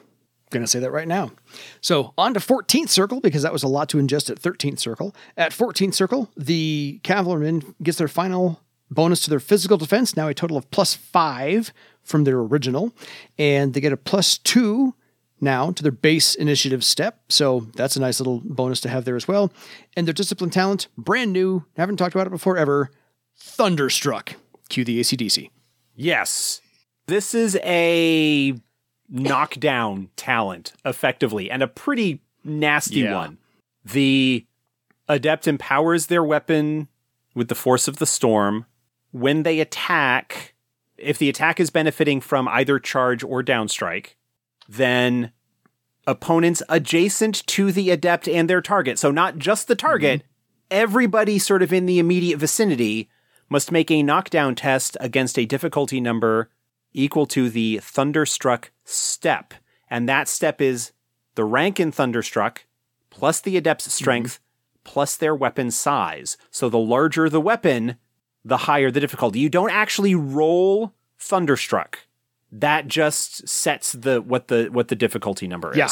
Gonna 0.51 0.67
say 0.67 0.81
that 0.81 0.91
right 0.91 1.07
now. 1.07 1.31
So 1.81 2.13
on 2.19 2.35
to 2.35 2.41
14th 2.41 2.89
circle 2.89 3.21
because 3.21 3.43
that 3.43 3.53
was 3.53 3.63
a 3.63 3.69
lot 3.69 3.89
to 3.91 3.99
ingest 3.99 4.31
at 4.31 4.41
13th 4.41 4.81
circle. 4.81 5.15
At 5.37 5.53
14th 5.53 5.95
circle, 5.95 6.29
the 6.37 6.99
cavalryman 7.05 7.77
gets 7.81 7.99
their 7.99 8.09
final 8.09 8.61
bonus 8.91 9.21
to 9.23 9.31
their 9.31 9.39
physical 9.39 9.79
defense, 9.79 10.17
now 10.17 10.27
a 10.27 10.35
total 10.35 10.57
of 10.57 10.69
plus 10.73 10.95
five 10.95 11.73
from 12.03 12.25
their 12.25 12.39
original, 12.41 12.93
and 13.39 13.75
they 13.75 13.81
get 13.81 13.93
a 13.93 13.97
plus 13.97 14.39
two 14.39 14.97
now 15.41 15.71
to 15.73 15.83
their 15.83 15.93
base 15.93 16.35
initiative 16.35 16.85
step. 16.85 17.21
So 17.29 17.67
that's 17.75 17.97
a 17.97 18.01
nice 18.01 18.21
little 18.21 18.41
bonus 18.45 18.81
to 18.83 18.89
have 18.89 19.05
there 19.05 19.17
as 19.17 19.27
well. 19.29 19.53
And 19.97 20.07
their 20.07 20.13
discipline 20.15 20.51
talent, 20.51 20.89
brand 20.99 21.33
new, 21.33 21.65
haven't 21.77 21.97
talked 21.97 22.15
about 22.15 22.27
it 22.27 22.31
before 22.31 22.57
ever. 22.57 22.91
Thunderstruck. 23.39 24.35
Cue 24.69 24.85
the 24.85 25.01
ACDC. 25.01 25.51
Yes. 25.97 26.61
This 27.07 27.35
is 27.35 27.57
a 27.63 28.55
knockdown 29.09 30.11
talent, 30.17 30.73
effectively, 30.85 31.51
and 31.51 31.63
a 31.63 31.67
pretty 31.69 32.21
nasty 32.45 33.01
Yeah. 33.01 33.15
one. 33.15 33.39
The 33.85 34.47
adept 35.09 35.49
empowers 35.49 36.07
their 36.07 36.23
weapon 36.23 36.89
with 37.35 37.49
the 37.49 37.55
force 37.55 37.89
of 37.89 37.97
the 37.97 38.07
storm. 38.07 38.67
When 39.11 39.43
they 39.43 39.59
attack, 39.61 40.55
if 40.97 41.19
the 41.19 41.29
attack 41.29 41.59
is 41.59 41.71
benefiting 41.71 42.21
from 42.21 42.47
either 42.49 42.79
charge 42.79 43.25
or 43.25 43.43
downstrike, 43.43 44.15
then 44.71 45.33
opponents 46.07 46.63
adjacent 46.69 47.47
to 47.49 47.73
the 47.73 47.91
adept 47.91 48.29
and 48.29 48.49
their 48.49 48.63
target, 48.63 48.99
so 48.99 49.11
not 49.11 49.39
just 49.39 49.69
the 49.69 49.75
target, 49.75 50.21
mm-hmm. 50.21 50.29
everybody 50.71 51.39
sort 51.39 51.63
of 51.63 51.73
in 51.73 51.87
the 51.87 51.99
immediate 51.99 52.39
vicinity 52.39 53.09
must 53.49 53.73
make 53.73 53.91
a 53.91 54.03
knockdown 54.03 54.55
test 54.55 54.97
against 55.01 55.39
a 55.39 55.45
difficulty 55.45 56.01
number 56.01 56.49
equal 56.93 57.27
to 57.27 57.51
the 57.51 57.81
Thunderstruck 57.83 58.71
step. 58.85 59.55
And 59.89 60.09
that 60.09 60.29
step 60.29 60.61
is 60.61 60.93
the 61.35 61.45
rank 61.45 61.81
in 61.81 61.91
Thunderstruck 61.91 62.65
plus 63.11 63.41
the 63.41 63.57
adept's 63.57 63.87
mm-hmm. 63.87 64.05
strength 64.05 64.41
plus 64.85 65.17
their 65.17 65.35
weapon 65.35 65.71
size. 65.71 66.37
So 66.51 66.69
the 66.69 66.79
larger 66.79 67.29
the 67.29 67.41
weapon, 67.41 67.97
the 68.45 68.57
higher 68.57 68.91
the 68.91 69.01
difficulty. 69.01 69.41
You 69.41 69.49
don't 69.49 69.71
actually 69.71 70.15
roll 70.15 70.95
Thunderstruck. 71.19 71.99
That 72.53 72.89
just 72.89 73.49
sets 73.49 73.93
the 73.93 74.21
what 74.21 74.49
the 74.49 74.69
what 74.73 74.89
the 74.89 74.97
difficulty 74.97 75.47
number 75.47 75.71
is. 75.71 75.77
Yeah. 75.77 75.91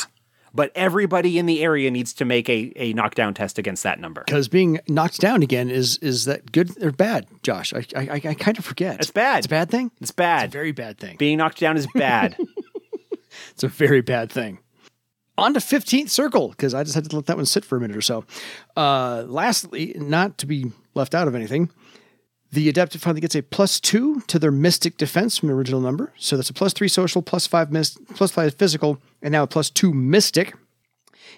But 0.54 0.72
everybody 0.74 1.38
in 1.38 1.46
the 1.46 1.62
area 1.62 1.90
needs 1.90 2.14
to 2.14 2.24
make 2.24 2.48
a, 2.48 2.72
a 2.74 2.92
knockdown 2.94 3.34
test 3.34 3.58
against 3.58 3.82
that 3.82 4.00
number. 4.00 4.24
Because 4.24 4.48
being 4.48 4.80
knocked 4.88 5.20
down 5.20 5.42
again 5.42 5.70
is 5.70 5.98
is 5.98 6.24
that 6.24 6.50
good 6.52 6.82
or 6.82 6.90
bad, 6.90 7.26
Josh? 7.42 7.72
I 7.74 7.84
I, 7.94 8.20
I 8.24 8.34
kind 8.34 8.58
of 8.58 8.64
forget. 8.64 8.98
It's 8.98 9.10
bad. 9.10 9.38
It's 9.38 9.46
a 9.46 9.50
bad 9.50 9.70
thing. 9.70 9.90
It's 10.00 10.10
bad. 10.10 10.46
It's 10.46 10.54
a 10.54 10.58
very 10.58 10.72
bad 10.72 10.98
thing. 10.98 11.16
Being 11.16 11.38
knocked 11.38 11.60
down 11.60 11.76
is 11.76 11.86
bad. 11.94 12.36
It's 13.52 13.64
a 13.64 13.68
very 13.68 14.00
bad 14.00 14.30
thing. 14.30 14.58
On 15.36 15.54
to 15.54 15.60
15th 15.60 16.10
circle, 16.10 16.48
because 16.48 16.74
I 16.74 16.82
just 16.82 16.94
had 16.94 17.08
to 17.10 17.16
let 17.16 17.26
that 17.26 17.36
one 17.36 17.46
sit 17.46 17.64
for 17.64 17.76
a 17.76 17.80
minute 17.80 17.96
or 17.96 18.02
so. 18.02 18.24
Uh, 18.76 19.24
lastly, 19.26 19.94
not 19.96 20.38
to 20.38 20.46
be 20.46 20.72
left 20.94 21.14
out 21.14 21.28
of 21.28 21.34
anything, 21.34 21.70
the 22.50 22.68
adept 22.68 22.96
finally 22.96 23.20
gets 23.20 23.34
a 23.34 23.42
plus 23.42 23.78
two 23.78 24.20
to 24.22 24.38
their 24.38 24.50
mystic 24.50 24.96
defense 24.96 25.38
from 25.38 25.48
the 25.48 25.54
original 25.54 25.80
number. 25.80 26.12
So 26.16 26.37
that's 26.37 26.50
a 26.50 26.54
plus 26.54 26.72
three 26.72 26.88
social, 26.88 27.22
plus 27.22 27.46
five 27.46 27.70
mis- 27.70 27.98
plus 28.14 28.30
five 28.30 28.54
physical, 28.54 29.00
and 29.22 29.32
now 29.32 29.42
a 29.42 29.46
plus 29.46 29.70
two 29.70 29.92
mystic. 29.92 30.54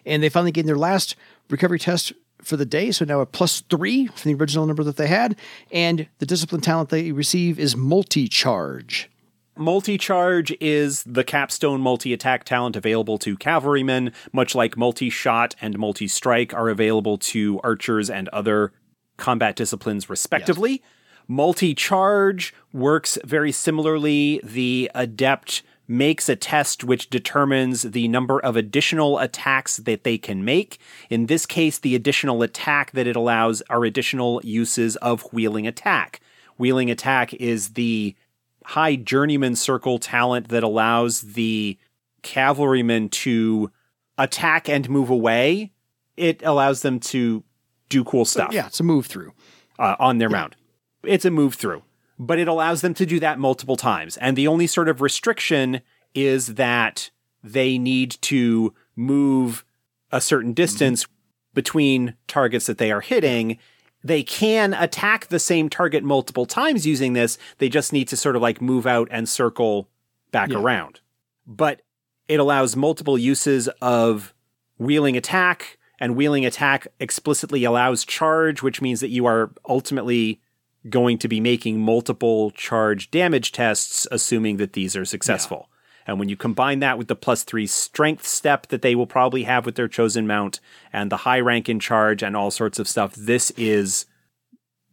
And 0.07 0.23
they 0.23 0.29
finally 0.29 0.53
gained 0.53 0.69
their 0.69 0.79
last 0.79 1.17
recovery 1.49 1.79
test 1.79 2.13
for 2.43 2.57
the 2.57 2.65
day. 2.65 2.91
So 2.91 3.05
now 3.05 3.21
a 3.21 3.27
plus 3.27 3.61
three 3.63 4.07
from 4.07 4.33
the 4.33 4.41
original 4.41 4.67
number 4.67 4.85
that 4.85 4.97
they 4.97 5.09
had. 5.09 5.37
And 5.73 6.09
the 6.19 6.27
discipline 6.27 6.61
talent 6.61 6.91
they 6.91 7.13
receive 7.13 7.59
is 7.59 7.77
multi 7.77 8.29
charge. 8.29 9.11
Multi 9.57 9.99
charge 9.99 10.57
is 10.61 11.03
the 11.03 11.25
capstone 11.25 11.81
multi 11.81 12.15
attack 12.15 12.45
talent 12.45 12.77
available 12.77 13.19
to 13.19 13.37
cavalrymen, 13.37 14.13
much 14.33 14.55
like 14.55 14.77
multi 14.77 15.11
shot 15.11 15.55
and 15.61 15.79
multi 15.79 16.09
strike 16.09 16.55
are 16.55 16.69
available 16.69 17.19
to 17.19 17.61
archers 17.63 18.09
and 18.09 18.29
other 18.29 18.73
combat 19.19 19.57
disciplines, 19.57 20.09
respectively. 20.09 20.83
Multi 21.31 21.77
charge 21.77 22.53
works 22.73 23.17
very 23.25 23.53
similarly. 23.53 24.41
The 24.43 24.91
adept 24.97 25.63
makes 25.87 26.29
a 26.29 26.35
test 26.35 26.83
which 26.83 27.09
determines 27.09 27.83
the 27.83 28.09
number 28.09 28.41
of 28.41 28.57
additional 28.57 29.17
attacks 29.21 29.77
that 29.77 30.03
they 30.03 30.19
can 30.19 30.45
make. 30.45 30.79
In 31.09 31.27
this 31.27 31.47
case, 31.47 31.79
the 31.79 31.95
additional 31.95 32.43
attack 32.43 32.91
that 32.93 33.07
it 33.07 33.15
allows 33.15 33.63
are 33.71 33.85
additional 33.85 34.41
uses 34.43 34.97
of 34.97 35.23
wheeling 35.33 35.69
attack. 35.69 36.19
Wheeling 36.59 36.91
attack 36.91 37.33
is 37.35 37.75
the 37.75 38.17
high 38.65 38.97
journeyman 38.97 39.55
circle 39.55 40.01
talent 40.01 40.49
that 40.49 40.65
allows 40.65 41.21
the 41.21 41.79
cavalryman 42.23 43.09
to 43.09 43.71
attack 44.19 44.69
and 44.69 44.91
move 44.91 45.11
away. 45.11 45.71
It 46.17 46.43
allows 46.45 46.83
them 46.83 46.99
to 47.01 47.45
do 47.89 48.03
cool 48.03 48.25
stuff 48.25 48.53
Yeah, 48.53 48.67
it's 48.67 48.81
a 48.81 48.85
move 48.85 49.07
through. 49.07 49.33
uh, 49.79 49.95
on 50.01 50.19
their 50.19 50.29
round. 50.29 50.57
It's 51.05 51.25
a 51.25 51.31
move 51.31 51.55
through, 51.55 51.83
but 52.19 52.39
it 52.39 52.49
allows 52.49 52.81
them 52.83 52.95
to 52.95 53.07
do 53.07 53.21
that 53.21 53.39
multiple 53.39 53.77
times. 53.77 54.17
And 54.19 54.37
the 54.37 54.49
only 54.49 54.67
sort 54.67 54.89
of 54.89 55.01
restriction 55.01 55.81
is 56.15 56.55
that 56.55 57.11
they 57.43 57.79
need 57.79 58.17
to 58.23 58.75
move 58.97 59.65
a 60.13 60.21
certain 60.21 60.53
distance 60.53 61.07
between 61.55 62.15
targets 62.29 62.67
that 62.67 62.79
they 62.79 62.93
are 62.93 63.01
hitting. 63.01 63.59
They 64.05 64.23
can 64.23 64.75
attack 64.75 65.29
the 65.29 65.39
same 65.39 65.69
target 65.69 66.05
multiple 66.05 66.47
times 66.47 66.87
using 66.87 67.13
this. 67.13 67.39
They 67.59 67.69
just 67.69 67.93
need 67.93 68.09
to 68.09 68.17
sort 68.17 68.37
of 68.37 68.43
like 68.43 68.61
move 68.61 68.87
out 68.87 69.09
and 69.11 69.29
circle 69.29 69.89
back 70.33 70.51
Yeah. 70.51 70.59
around. 70.59 71.01
But 71.47 71.83
it 72.29 72.41
allows 72.41 72.77
multiple 72.77 73.19
uses 73.19 73.69
of 73.81 74.33
wheeling 74.79 75.17
attack, 75.17 75.79
and 75.99 76.17
wheeling 76.17 76.47
attack 76.47 76.87
explicitly 76.99 77.65
allows 77.65 78.05
charge, 78.05 78.63
which 78.63 78.81
means 78.81 79.01
that 79.01 79.11
you 79.11 79.27
are 79.27 79.51
ultimately 79.69 80.41
going 80.89 81.19
to 81.19 81.29
be 81.29 81.41
making 81.41 81.81
multiple 81.81 82.51
charge 82.53 83.11
damage 83.11 83.53
tests, 83.53 84.07
assuming 84.11 84.57
that 84.57 84.73
these 84.73 84.97
are 84.97 85.05
successful. 85.05 85.69
And 86.07 86.19
when 86.19 86.29
you 86.29 86.37
combine 86.37 86.81
that 86.81 86.99
with 86.99 87.09
the 87.09 87.15
plus 87.15 87.45
three 87.45 87.67
strength 87.67 88.27
step 88.27 88.69
that 88.69 88.83
they 88.83 88.95
will 88.95 89.07
probably 89.07 89.45
have 89.45 89.67
with 89.67 89.75
their 89.75 89.89
chosen 89.89 90.27
mount 90.27 90.59
and 90.93 91.13
the 91.13 91.19
high 91.19 91.41
rank 91.41 91.69
in 91.69 91.79
charge 91.79 92.23
and 92.23 92.37
all 92.37 92.51
sorts 92.51 92.79
of 92.79 92.89
stuff, 92.89 93.15
this 93.15 93.51
is 93.53 94.07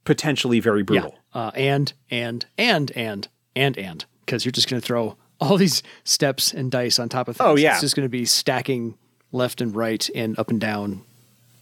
potentially 0.04 0.60
very 0.60 0.84
brutal. 0.84 1.16
Uh, 1.34 1.52
and 1.56 1.94
and 2.10 2.46
and 2.58 2.92
and 2.92 3.28
and 3.56 3.78
and 3.78 4.06
because 4.26 4.46
you're 4.46 4.52
just 4.52 4.70
going 4.70 4.82
to 4.82 4.86
throw 4.86 5.18
all 5.40 5.58
these 5.58 5.82
steps 6.04 6.54
and 6.54 6.70
dice 6.72 7.00
on 7.00 7.10
top 7.10 7.28
of 7.28 7.38
things. 7.38 7.48
Oh, 7.48 7.56
yeah. 7.56 7.74
it's 7.74 7.82
just 7.82 7.96
going 7.96 8.06
to 8.06 8.10
be 8.10 8.26
stacking 8.26 8.98
left 9.32 9.62
and 9.62 9.76
right 9.76 10.08
and 10.14 10.38
up 10.38 10.50
and 10.50 10.60
down. 10.60 11.02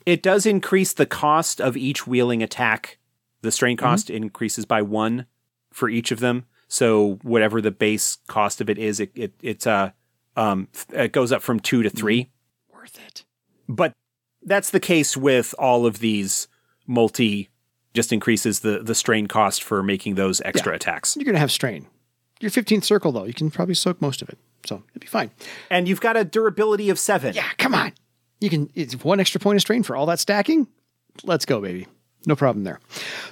It 0.06 0.22
does 0.22 0.46
increase 0.46 0.94
the 0.94 1.06
cost 1.06 1.60
of 1.60 1.76
each 1.76 2.06
wheeling 2.06 2.44
attack. 2.44 2.98
The 3.46 3.52
strain 3.52 3.78
cost 3.78 4.10
increases 4.10 4.66
by 4.66 4.82
one 4.82 5.28
for 5.72 5.88
each 5.88 6.12
of 6.12 6.20
them. 6.20 6.46
So 6.68 7.20
whatever 7.22 7.62
the 7.62 7.72
base 7.72 8.18
cost 8.28 8.60
of 8.60 8.70
it 8.70 8.78
is, 8.80 9.00
it 9.00 9.12
it 9.16 9.34
it's 9.42 9.68
uh 9.68 9.92
um 10.36 10.68
it 10.92 11.12
goes 11.12 11.32
up 11.32 11.42
from 11.44 11.60
two 11.60 11.84
to 11.84 11.90
three. 11.90 12.32
Worth 12.74 12.98
it. 13.06 13.24
But 13.70 13.94
that's 14.42 14.72
the 14.72 14.80
case 14.80 15.16
with 15.16 15.54
all 15.60 15.86
of 15.86 16.00
these 16.00 16.48
multi. 16.88 17.50
Just 17.94 18.12
increases 18.12 18.62
the 18.62 18.80
the 18.84 18.96
strain 18.96 19.28
cost 19.28 19.64
for 19.64 19.84
making 19.84 20.16
those 20.16 20.42
extra 20.44 20.72
Yeah. 20.74 20.78
attacks. 20.78 21.16
You're 21.16 21.26
going 21.26 21.36
to 21.36 21.40
have 21.40 21.52
strain. 21.52 21.88
Your 22.42 22.52
15th 22.52 22.84
circle 22.84 23.12
though, 23.14 23.24
you 23.26 23.34
can 23.34 23.50
probably 23.52 23.76
soak 23.76 24.02
most 24.02 24.22
of 24.22 24.28
it, 24.30 24.38
so 24.66 24.84
it'd 24.90 25.02
be 25.02 25.08
fine. 25.08 25.32
And 25.70 25.88
you've 25.88 26.02
got 26.02 26.18
a 26.18 26.26
durability 26.26 26.90
of 26.90 27.00
seven. 27.00 27.34
Yeah, 27.36 27.48
come 27.58 27.74
on. 27.76 27.94
You 28.42 28.50
can. 28.50 28.70
It's 28.76 28.96
one 29.04 29.20
extra 29.22 29.40
point 29.40 29.56
of 29.56 29.62
strain 29.62 29.84
for 29.84 29.96
all 29.96 30.06
that 30.08 30.20
stacking. 30.20 30.68
Let's 31.24 31.46
go, 31.46 31.62
baby. 31.62 31.88
No 32.28 32.36
problem 32.36 32.64
there. 32.64 32.80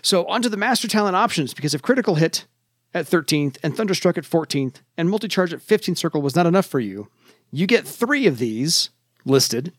So 0.02 0.26
on 0.26 0.42
to 0.42 0.50
the 0.50 0.58
master 0.58 0.88
talent 0.88 1.16
options 1.16 1.54
because 1.54 1.74
if 1.74 1.82
critical 1.82 2.16
hit 2.16 2.46
at 2.94 3.06
13th 3.06 3.58
and 3.64 3.76
thunderstruck 3.76 4.18
at 4.18 4.24
14th 4.24 4.78
and 4.98 5.10
multi-charge 5.10 5.54
at 5.54 5.60
15th 5.60 5.98
circle 5.98 6.22
was 6.22 6.36
not 6.36 6.46
enough 6.46 6.66
for 6.66 6.80
you, 6.80 7.10
you 7.52 7.68
get 7.68 7.88
three 7.88 8.28
of 8.28 8.38
these 8.38 8.90
listed. 9.26 9.74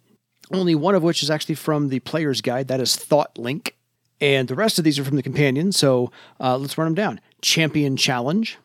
Only 0.53 0.75
one 0.75 0.95
of 0.95 1.03
which 1.03 1.23
is 1.23 1.31
actually 1.31 1.55
from 1.55 1.89
the 1.89 2.01
player's 2.01 2.41
guide. 2.41 2.69
That 2.69 2.81
is 2.81 2.97
Thought 2.97 3.39
Link, 3.39 3.77
and 4.21 4.47
the 4.47 4.55
rest 4.55 4.79
of 4.79 4.85
these 4.85 4.99
are 4.99 5.05
from 5.05 5.17
the 5.17 5.23
companion. 5.23 5.73
So 5.73 6.13
uh, 6.39 6.59
let's 6.59 6.77
run 6.77 6.87
them 6.87 6.95
down. 6.95 7.21
Champion 7.41 7.97
Challenge. 7.97 8.59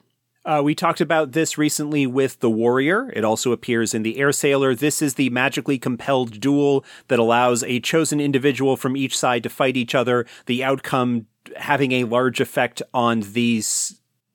Uh, 0.49 0.63
we 0.63 0.73
talked 0.73 0.99
about 0.99 1.33
this 1.33 1.59
recently 1.59 2.07
with 2.07 2.39
the 2.39 2.49
Warrior. 2.49 3.11
It 3.15 3.23
also 3.23 3.51
appears 3.51 3.93
in 3.93 4.01
the 4.01 4.17
Air 4.17 4.31
Sailor. 4.31 4.73
This 4.73 4.99
is 4.99 5.13
the 5.13 5.29
magically 5.29 5.77
compelled 5.77 6.39
duel 6.39 6.83
that 7.07 7.19
allows 7.19 7.63
a 7.63 7.79
chosen 7.81 8.19
individual 8.19 8.75
from 8.75 8.97
each 8.97 9.15
side 9.15 9.43
to 9.43 9.49
fight 9.49 9.77
each 9.77 9.93
other, 9.93 10.25
the 10.47 10.63
outcome 10.63 11.27
having 11.55 11.91
a 11.91 12.05
large 12.05 12.41
effect 12.41 12.81
on 12.95 13.19
the 13.19 13.61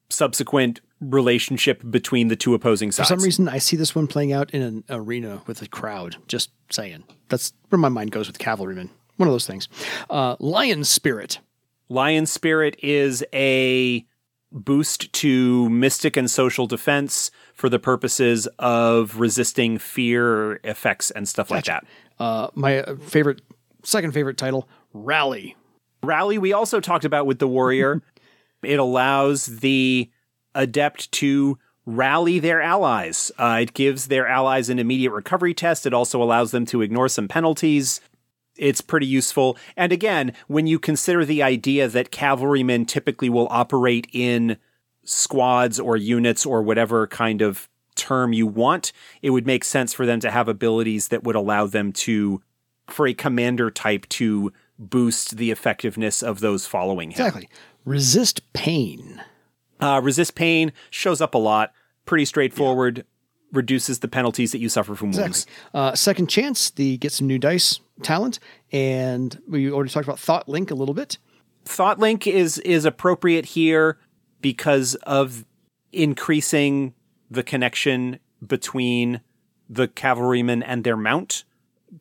subsequent 0.09 0.81
relationship 1.00 1.83
between 1.90 2.29
the 2.29 2.37
two 2.37 2.55
opposing 2.55 2.92
sides. 2.92 3.09
For 3.09 3.16
some 3.16 3.24
reason, 3.24 3.48
I 3.48 3.59
see 3.59 3.77
this 3.77 3.96
one 3.96 4.07
playing 4.07 4.33
out 4.33 4.53
in 4.53 4.62
an 4.62 4.85
arena 4.88 5.42
with 5.48 5.62
a 5.62 5.66
crowd. 5.66 6.14
Just 6.29 6.53
saying. 6.70 7.03
That's 7.29 7.53
where 7.70 7.79
my 7.81 7.88
mind 7.88 8.12
goes 8.12 8.29
with 8.29 8.38
cavalrymen. 8.38 8.88
One 9.16 9.29
of 9.29 9.35
those 9.35 9.48
things. 9.48 9.68
Uh, 10.09 10.37
Lion 10.38 10.85
Spirit. 10.85 11.40
Lion 11.88 12.27
Spirit 12.27 12.77
is 12.85 13.24
a 13.35 14.07
boost 14.54 15.12
to 15.12 15.68
mystic 15.68 16.16
and 16.16 16.30
social 16.30 16.66
defense 16.66 17.30
for 17.54 17.68
the 17.68 17.78
purposes 17.78 18.46
of 18.58 19.18
resisting 19.18 19.78
fear 19.78 20.60
effects 20.64 21.10
and 21.10 21.28
stuff 21.28 21.50
like 21.50 21.64
that. 21.64 21.84
Uh, 22.18 22.48
my 22.54 22.78
uh, 22.78 22.96
favorite, 22.96 23.42
second 23.82 24.12
favorite 24.12 24.38
title, 24.38 24.68
Rally. 24.92 25.56
Rally, 26.02 26.38
we 26.38 26.52
also 26.52 26.80
talked 26.80 27.04
about 27.04 27.26
with 27.26 27.40
the 27.40 27.48
warrior. 27.48 28.00
it 28.62 28.78
allows 28.78 29.46
the 29.46 30.10
adept 30.54 31.10
to 31.12 31.58
rally 31.84 32.38
their 32.38 32.62
allies. 32.62 33.32
Uh, 33.38 33.58
it 33.62 33.74
gives 33.74 34.06
their 34.06 34.26
allies 34.26 34.70
an 34.70 34.78
immediate 34.78 35.10
recovery 35.10 35.52
test. 35.52 35.84
It 35.84 35.92
also 35.92 36.22
allows 36.22 36.52
them 36.52 36.64
to 36.66 36.80
ignore 36.80 37.08
some 37.08 37.28
penalties. 37.28 38.00
It's 38.56 38.80
pretty 38.80 39.06
useful. 39.06 39.56
And 39.76 39.92
again, 39.92 40.32
when 40.46 40.66
you 40.66 40.78
consider 40.78 41.24
the 41.24 41.42
idea 41.42 41.88
that 41.88 42.10
cavalrymen 42.10 42.86
typically 42.86 43.28
will 43.28 43.48
operate 43.50 44.06
in 44.12 44.58
squads 45.04 45.80
or 45.80 45.96
units 45.96 46.46
or 46.46 46.62
whatever 46.62 47.06
kind 47.06 47.42
of 47.42 47.68
term 47.96 48.32
you 48.32 48.46
want, 48.46 48.92
it 49.22 49.30
would 49.30 49.46
make 49.46 49.64
sense 49.64 49.92
for 49.92 50.06
them 50.06 50.20
to 50.20 50.30
have 50.30 50.48
abilities 50.48 51.08
that 51.08 51.24
would 51.24 51.36
allow 51.36 51.66
them 51.66 51.92
to, 51.92 52.42
for 52.88 53.06
a 53.06 53.14
commander 53.14 53.70
type, 53.70 54.08
to 54.08 54.52
boost 54.78 55.36
the 55.36 55.50
effectiveness 55.50 56.22
of 56.22 56.40
those 56.40 56.66
following 56.66 57.10
him. 57.10 57.26
Exactly. 57.26 57.48
Resist 57.84 58.52
pain. 58.52 59.22
Uh, 59.80 60.00
resist 60.02 60.34
pain 60.34 60.72
shows 60.90 61.20
up 61.20 61.34
a 61.34 61.38
lot. 61.38 61.72
Pretty 62.06 62.24
straightforward. 62.24 63.04
Reduces 63.54 64.00
the 64.00 64.08
penalties 64.08 64.52
that 64.52 64.58
you 64.58 64.68
suffer 64.68 64.94
from 64.94 65.12
wounds. 65.12 65.46
Uh, 65.72 65.94
second 65.94 66.28
chance, 66.28 66.70
the 66.70 66.98
get 66.98 67.12
some 67.12 67.26
new 67.26 67.38
dice 67.38 67.80
talent, 68.02 68.40
and 68.72 69.40
we 69.48 69.70
already 69.70 69.90
talked 69.90 70.06
about 70.06 70.18
Thought 70.18 70.48
Link 70.48 70.70
a 70.70 70.74
little 70.74 70.94
bit. 70.94 71.18
Thought 71.64 71.98
Link 71.98 72.26
is 72.26 72.58
is 72.58 72.84
appropriate 72.84 73.46
here 73.46 73.98
because 74.40 74.96
of 75.04 75.44
increasing 75.92 76.94
the 77.30 77.42
connection 77.42 78.18
between 78.46 79.20
the 79.70 79.88
cavalryman 79.88 80.62
and 80.62 80.84
their 80.84 80.96
mount. 80.96 81.44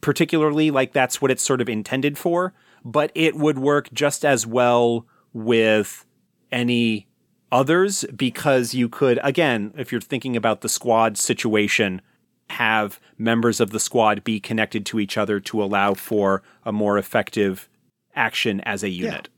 Particularly, 0.01 0.71
like 0.71 0.91
that's 0.91 1.21
what 1.21 1.29
it's 1.29 1.43
sort 1.43 1.61
of 1.61 1.69
intended 1.69 2.17
for, 2.17 2.53
but 2.83 3.11
it 3.13 3.35
would 3.35 3.59
work 3.59 3.93
just 3.93 4.25
as 4.25 4.47
well 4.47 5.05
with 5.33 6.05
any 6.51 7.07
others 7.53 8.03
because 8.15 8.73
you 8.73 8.89
could, 8.89 9.19
again, 9.23 9.73
if 9.77 9.91
you're 9.91 10.01
thinking 10.01 10.35
about 10.35 10.61
the 10.61 10.67
squad 10.67 11.17
situation, 11.17 12.01
have 12.49 12.99
members 13.17 13.59
of 13.61 13.69
the 13.69 13.79
squad 13.79 14.23
be 14.23 14.39
connected 14.39 14.85
to 14.87 14.99
each 14.99 15.17
other 15.17 15.39
to 15.39 15.63
allow 15.63 15.93
for 15.93 16.41
a 16.65 16.71
more 16.71 16.97
effective 16.97 17.69
action 18.15 18.59
as 18.61 18.83
a 18.83 18.89
unit. 18.89 19.29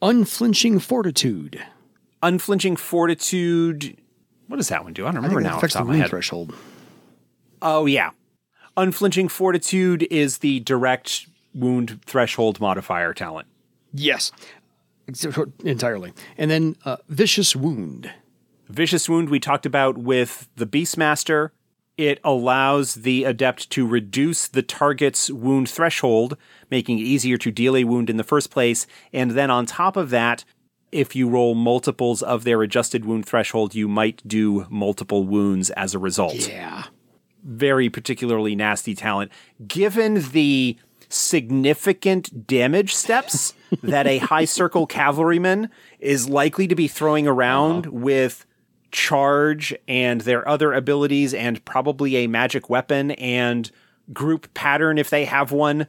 Unflinching 0.00 0.78
Fortitude. 0.78 1.62
Unflinching 2.22 2.76
Fortitude. 2.76 3.96
What 4.46 4.56
does 4.56 4.68
that 4.68 4.84
one 4.84 4.92
do? 4.92 5.06
I 5.06 5.12
don't 5.12 5.18
I 5.24 5.28
remember 5.28 5.42
that 5.42 5.48
now. 5.48 5.54
off 5.56 5.58
affects 5.58 5.74
the 5.74 5.80
the 5.80 5.86
my 5.86 5.96
head. 5.96 6.08
threshold. 6.08 6.54
Oh, 7.60 7.86
yeah. 7.86 8.10
Unflinching 8.76 9.28
Fortitude 9.28 10.06
is 10.10 10.38
the 10.38 10.60
direct 10.60 11.26
wound 11.52 12.00
threshold 12.06 12.60
modifier 12.60 13.12
talent. 13.12 13.48
Yes, 13.92 14.30
entirely. 15.64 16.12
And 16.36 16.50
then 16.50 16.76
uh, 16.84 16.96
Vicious 17.08 17.54
Wound. 17.54 18.10
Vicious 18.68 19.08
Wound 19.08 19.30
we 19.30 19.40
talked 19.40 19.66
about 19.66 19.98
with 19.98 20.48
the 20.56 20.66
Beastmaster. 20.66 21.50
It 21.96 22.18
allows 22.24 22.94
the 22.94 23.24
adept 23.24 23.68
to 23.70 23.86
reduce 23.86 24.48
the 24.48 24.62
target's 24.62 25.30
wound 25.30 25.68
threshold, 25.68 26.36
making 26.70 26.98
it 26.98 27.02
easier 27.02 27.36
to 27.36 27.50
deal 27.50 27.76
a 27.76 27.84
wound 27.84 28.08
in 28.08 28.16
the 28.16 28.24
first 28.24 28.50
place. 28.50 28.86
And 29.12 29.32
then 29.32 29.50
on 29.50 29.66
top 29.66 29.96
of 29.96 30.08
that, 30.10 30.44
if 30.92 31.14
you 31.14 31.28
roll 31.28 31.54
multiples 31.54 32.22
of 32.22 32.44
their 32.44 32.62
adjusted 32.62 33.04
wound 33.04 33.26
threshold, 33.26 33.74
you 33.74 33.86
might 33.86 34.26
do 34.26 34.66
multiple 34.70 35.24
wounds 35.24 35.70
as 35.70 35.94
a 35.94 35.98
result. 35.98 36.48
Yeah. 36.48 36.84
Very 37.44 37.90
particularly 37.90 38.56
nasty 38.56 38.94
talent. 38.94 39.30
Given 39.66 40.30
the 40.30 40.78
significant 41.10 42.46
damage 42.46 42.94
steps 42.94 43.52
that 43.82 44.06
a 44.06 44.18
high 44.18 44.44
circle 44.46 44.86
cavalryman 44.86 45.68
is 45.98 46.28
likely 46.28 46.66
to 46.68 46.74
be 46.74 46.88
throwing 46.88 47.26
around 47.26 47.86
uh-huh. 47.86 47.96
with 47.96 48.46
charge 48.92 49.74
and 49.86 50.22
their 50.22 50.48
other 50.48 50.72
abilities 50.72 51.34
and 51.34 51.64
probably 51.64 52.16
a 52.16 52.26
magic 52.26 52.70
weapon 52.70 53.12
and 53.12 53.70
group 54.12 54.52
pattern 54.54 54.98
if 54.98 55.10
they 55.10 55.24
have 55.24 55.52
one 55.52 55.86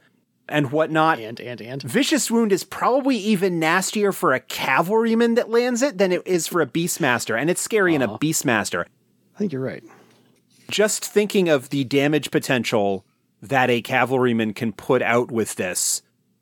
and 0.48 0.70
whatnot. 0.70 1.18
And, 1.18 1.40
and, 1.40 1.60
and. 1.60 1.82
Vicious 1.82 2.30
Wound 2.30 2.52
is 2.52 2.64
probably 2.64 3.16
even 3.16 3.58
nastier 3.58 4.12
for 4.12 4.32
a 4.32 4.40
cavalryman 4.40 5.34
that 5.34 5.50
lands 5.50 5.82
it 5.82 5.98
than 5.98 6.12
it 6.12 6.22
is 6.26 6.46
for 6.46 6.60
a 6.60 6.66
beastmaster, 6.66 7.38
and 7.38 7.50
it's 7.50 7.60
scary 7.60 7.94
in 7.94 8.02
a 8.02 8.06
uh-huh. 8.06 8.18
beastmaster. 8.18 8.84
I 9.34 9.38
think 9.38 9.52
you're 9.52 9.62
right. 9.62 9.82
Just 10.70 11.04
thinking 11.04 11.48
of 11.48 11.70
the 11.70 11.84
damage 11.84 12.30
potential 12.30 13.04
that 13.42 13.68
a 13.68 13.82
cavalryman 13.82 14.54
can 14.54 14.72
put 14.72 15.02
out 15.02 15.30
with 15.30 15.56
this, 15.56 16.00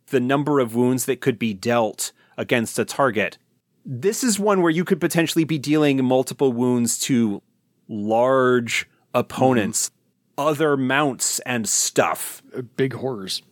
the 0.09 0.21
number 0.21 0.61
of 0.61 0.75
wounds 0.75 1.07
that 1.07 1.21
could 1.21 1.39
be 1.39 1.55
dealt 1.55 2.13
against 2.37 2.79
a 2.79 2.85
target. 2.85 3.39
This 3.85 4.23
is 4.23 4.39
one 4.39 4.61
where 4.61 4.71
you 4.71 4.85
could 4.85 5.01
potentially 5.01 5.45
be 5.45 5.59
dealing 5.59 6.05
multiple 6.05 6.53
wounds 6.53 6.99
to 7.01 7.43
large 7.89 8.89
opponents, 9.15 9.91
other 10.37 10.77
mounts, 10.77 11.39
and 11.41 11.69
stuff. 11.69 12.43
Uh, 12.57 12.63
Big 12.63 12.93
horrors. 12.93 13.43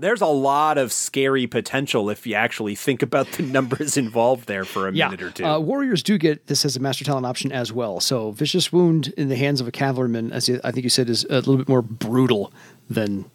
There's 0.00 0.20
a 0.20 0.26
lot 0.26 0.78
of 0.78 0.92
scary 0.92 1.46
potential 1.48 2.08
if 2.08 2.26
you 2.26 2.34
actually 2.34 2.74
think 2.76 3.02
about 3.02 3.26
the 3.32 3.42
numbers 3.56 3.96
involved 3.96 4.46
there 4.46 4.64
for 4.64 4.86
a 4.88 4.92
Yeah. 4.92 5.06
minute 5.08 5.22
or 5.22 5.30
two. 5.30 5.44
Uh, 5.44 5.58
warriors 5.58 6.02
do 6.02 6.18
get 6.18 6.46
this 6.46 6.64
as 6.64 6.76
a 6.76 6.80
master 6.80 7.04
talent 7.04 7.26
option 7.26 7.50
as 7.50 7.72
well. 7.72 7.98
So 8.00 8.30
Vicious 8.30 8.72
Wound 8.72 9.08
in 9.16 9.28
the 9.28 9.36
hands 9.36 9.60
of 9.60 9.66
a 9.66 9.72
cavalryman, 9.72 10.32
as 10.32 10.48
I 10.62 10.70
think 10.70 10.84
you 10.84 10.90
said, 10.90 11.10
is 11.10 11.24
a 11.24 11.34
little 11.36 11.56
bit 11.56 11.68
more 11.68 11.82
brutal 11.82 12.52
than 12.88 13.28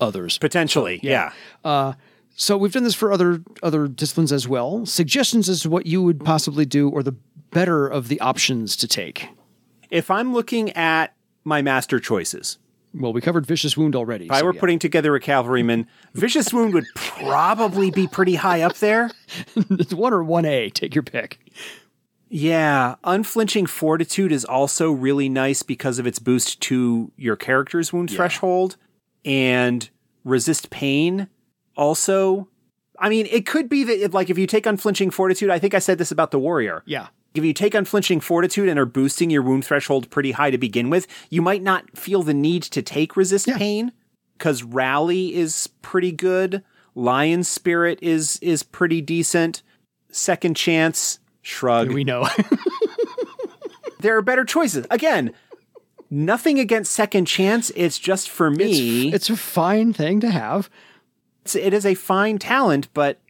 others. 0.00 0.38
Potentially, 0.38 0.98
yeah. 1.02 1.32
So 2.40 2.56
we've 2.56 2.72
done 2.72 2.84
this 2.84 2.94
for 2.94 3.10
other 3.12 3.42
other 3.64 3.88
disciplines 3.88 4.30
as 4.32 4.46
well. 4.46 4.86
Suggestions 4.86 5.48
as 5.48 5.62
to 5.62 5.70
what 5.70 5.86
you 5.86 6.02
would 6.04 6.24
possibly 6.24 6.64
do, 6.64 6.88
or 6.88 7.02
the 7.02 7.16
better 7.50 7.88
of 7.88 8.06
the 8.08 8.20
options 8.20 8.76
to 8.76 8.86
take. 8.86 9.28
If 9.90 10.08
I'm 10.10 10.32
looking 10.32 10.70
at 10.72 11.14
my 11.44 11.62
master 11.62 11.98
choices, 11.98 12.58
Well, 12.94 13.12
we 13.12 13.20
covered 13.20 13.46
Vicious 13.46 13.76
Wound 13.76 13.94
already. 13.94 14.26
if 14.26 14.32
I 14.32 14.42
were 14.42 14.54
putting 14.54 14.78
together 14.78 15.14
a 15.14 15.20
cavalryman, 15.20 15.86
Vicious 16.14 16.52
Wound 16.52 16.74
would 16.74 16.86
probably 16.94 17.90
be 17.90 18.06
pretty 18.06 18.34
high 18.34 18.62
up 18.62 18.76
there. 18.76 19.10
it's 19.56 19.94
one 19.94 20.12
or 20.12 20.24
one 20.24 20.44
A. 20.44 20.70
Take 20.70 20.94
your 20.94 21.04
pick. 21.04 21.38
Yeah, 22.30 22.96
Unflinching 23.04 23.66
Fortitude 23.66 24.32
is 24.32 24.44
also 24.44 24.90
really 24.90 25.28
nice 25.28 25.62
because 25.62 25.98
of 25.98 26.06
its 26.06 26.18
boost 26.18 26.60
to 26.62 27.10
your 27.16 27.36
character's 27.36 27.92
wound 27.92 28.10
threshold 28.10 28.76
and 29.24 29.88
Resist 30.24 30.68
Pain 30.70 31.28
also. 31.76 32.48
I 32.98 33.08
mean, 33.08 33.26
it 33.30 33.46
could 33.46 33.68
be 33.68 33.84
that, 33.84 34.12
like, 34.12 34.28
if 34.28 34.36
you 34.36 34.46
take 34.46 34.66
Unflinching 34.66 35.10
Fortitude, 35.10 35.50
I 35.50 35.58
think 35.58 35.72
I 35.72 35.78
said 35.78 35.98
this 35.98 36.10
about 36.10 36.30
the 36.30 36.38
Warrior. 36.38 36.82
Yeah. 36.84 37.08
If 37.38 37.44
you 37.44 37.52
take 37.52 37.74
Unflinching 37.74 38.20
Fortitude 38.20 38.68
and 38.68 38.80
are 38.80 38.84
boosting 38.84 39.30
your 39.30 39.42
wound 39.42 39.64
threshold 39.64 40.10
pretty 40.10 40.32
high 40.32 40.50
to 40.50 40.58
begin 40.58 40.90
with, 40.90 41.06
you 41.30 41.40
might 41.40 41.62
not 41.62 41.96
feel 41.96 42.24
the 42.24 42.34
need 42.34 42.64
to 42.64 42.82
take 42.82 43.16
Resist 43.16 43.46
Pain 43.46 43.92
because 44.36 44.64
Rally 44.64 45.36
is 45.36 45.68
pretty 45.80 46.10
good. 46.10 46.64
Lion 46.96 47.44
Spirit 47.44 48.00
is 48.02 48.40
is 48.40 48.64
pretty 48.64 49.00
decent. 49.00 49.62
Second 50.10 50.56
Chance, 50.56 51.20
Shrug. 51.40 51.92
We 51.92 52.02
know. 52.02 52.26
there 54.00 54.16
are 54.16 54.22
better 54.22 54.44
choices. 54.44 54.84
Again, 54.90 55.32
nothing 56.10 56.58
against 56.58 56.92
Second 56.92 57.26
Chance. 57.26 57.70
It's 57.76 58.00
just 58.00 58.28
for 58.28 58.50
me. 58.50 59.12
it's 59.12 59.30
a 59.30 59.36
fine 59.36 59.92
thing 59.92 60.18
to 60.20 60.30
have. 60.30 60.68
It's, 61.42 61.54
it 61.54 61.72
is 61.72 61.86
a 61.86 61.94
fine 61.94 62.38
talent, 62.38 62.88
but 62.94 63.20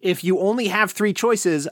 if 0.00 0.24
you 0.24 0.40
only 0.40 0.66
have 0.66 0.90
three 0.90 1.12
choices, 1.12 1.68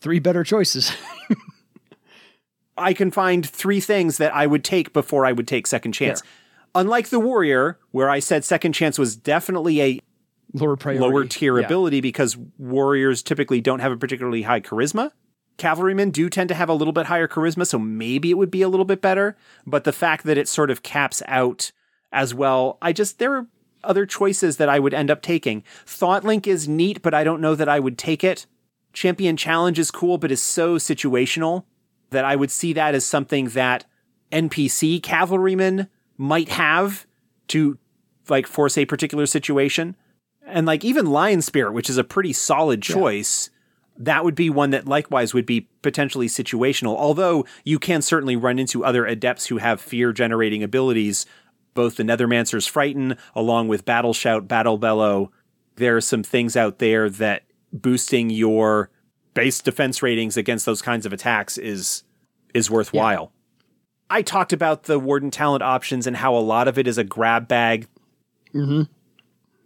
Three 0.00 0.18
better 0.18 0.44
choices. 0.44 0.92
I 2.76 2.92
can 2.92 3.10
find 3.10 3.44
three 3.48 3.80
things 3.80 4.18
that 4.18 4.32
I 4.34 4.46
would 4.46 4.62
take 4.62 4.92
before 4.92 5.26
I 5.26 5.32
would 5.32 5.48
take 5.48 5.66
Second 5.66 5.92
Chance. 5.92 6.22
Unlike 6.74 7.08
the 7.08 7.18
Warrior, 7.18 7.78
where 7.90 8.08
I 8.08 8.20
said 8.20 8.44
Second 8.44 8.72
Chance 8.72 8.98
was 8.98 9.16
definitely 9.16 9.82
a 9.82 10.00
Lower 10.54 10.76
priority. 10.76 11.04
lower 11.04 11.24
tier 11.24 11.58
Yeah. 11.58 11.66
ability 11.66 12.00
because 12.00 12.36
warriors 12.56 13.22
typically 13.22 13.60
don't 13.60 13.80
have 13.80 13.90
a 13.92 13.96
particularly 13.96 14.42
high 14.42 14.60
charisma. 14.60 15.10
Cavalrymen 15.56 16.10
do 16.10 16.30
tend 16.30 16.48
to 16.50 16.54
have 16.54 16.68
a 16.68 16.74
little 16.74 16.92
bit 16.92 17.06
higher 17.06 17.26
charisma, 17.26 17.66
so 17.66 17.78
maybe 17.80 18.30
it 18.30 18.38
would 18.38 18.50
be 18.50 18.62
a 18.62 18.68
little 18.68 18.84
bit 18.86 19.00
better. 19.02 19.36
But 19.66 19.82
the 19.82 19.92
fact 19.92 20.24
that 20.24 20.38
it 20.38 20.46
sort 20.46 20.70
of 20.70 20.84
caps 20.84 21.20
out 21.26 21.72
as 22.12 22.32
well, 22.32 22.78
I 22.80 22.92
just, 22.92 23.18
there 23.18 23.34
are 23.34 23.46
other 23.82 24.06
choices 24.06 24.56
that 24.58 24.68
I 24.68 24.78
would 24.78 24.94
end 24.94 25.10
up 25.10 25.20
taking. 25.20 25.64
Thought 25.84 26.22
Link 26.22 26.46
is 26.46 26.68
neat, 26.68 27.02
but 27.02 27.12
I 27.12 27.24
don't 27.24 27.40
know 27.40 27.56
that 27.56 27.68
I 27.68 27.80
would 27.80 27.98
take 27.98 28.22
it. 28.22 28.46
Champion 28.98 29.36
Challenge 29.36 29.78
is 29.78 29.92
cool, 29.92 30.18
but 30.18 30.32
is 30.32 30.42
so 30.42 30.74
situational 30.74 31.62
that 32.10 32.24
I 32.24 32.34
would 32.34 32.50
see 32.50 32.72
that 32.72 32.96
as 32.96 33.04
something 33.04 33.50
that 33.50 33.84
NPC 34.32 35.00
cavalrymen 35.00 35.86
might 36.16 36.48
have 36.48 37.06
to 37.46 37.78
like 38.28 38.48
force 38.48 38.76
a 38.76 38.86
particular 38.86 39.26
situation. 39.26 39.94
And 40.44 40.66
like 40.66 40.84
even 40.84 41.06
Lion 41.06 41.42
Spirit, 41.42 41.74
which 41.74 41.88
is 41.88 41.96
a 41.96 42.02
pretty 42.02 42.32
solid 42.32 42.82
choice, 42.82 43.50
that 43.96 44.24
would 44.24 44.34
be 44.34 44.50
one 44.50 44.70
that 44.70 44.88
likewise 44.88 45.32
would 45.32 45.46
be 45.46 45.68
potentially 45.80 46.26
situational. 46.26 46.96
Although 46.96 47.46
you 47.62 47.78
can 47.78 48.02
certainly 48.02 48.34
run 48.34 48.58
into 48.58 48.84
other 48.84 49.06
adepts 49.06 49.46
who 49.46 49.58
have 49.58 49.80
fear 49.80 50.12
generating 50.12 50.64
abilities, 50.64 51.24
both 51.72 51.98
the 51.98 52.02
Nethermancer's 52.02 52.66
Frighten, 52.66 53.16
along 53.36 53.68
with 53.68 53.84
Battle 53.84 54.12
Shout, 54.12 54.48
Battle 54.48 54.76
Bellow. 54.76 55.30
There 55.76 55.96
are 55.96 56.00
some 56.00 56.24
things 56.24 56.56
out 56.56 56.80
there 56.80 57.08
that 57.08 57.44
boosting 57.72 58.30
your 58.30 58.90
base 59.34 59.60
defense 59.60 60.02
ratings 60.02 60.36
against 60.36 60.66
those 60.66 60.82
kinds 60.82 61.06
of 61.06 61.12
attacks 61.12 61.58
is 61.58 62.04
is 62.54 62.70
worthwhile. 62.70 63.32
Yeah. 63.32 63.64
I 64.10 64.22
talked 64.22 64.52
about 64.52 64.84
the 64.84 64.98
Warden 64.98 65.30
talent 65.30 65.62
options 65.62 66.06
and 66.06 66.16
how 66.16 66.34
a 66.34 66.40
lot 66.40 66.66
of 66.66 66.78
it 66.78 66.86
is 66.86 66.96
a 66.98 67.04
grab 67.04 67.46
bag. 67.46 67.86
Mm-hmm. 68.54 68.82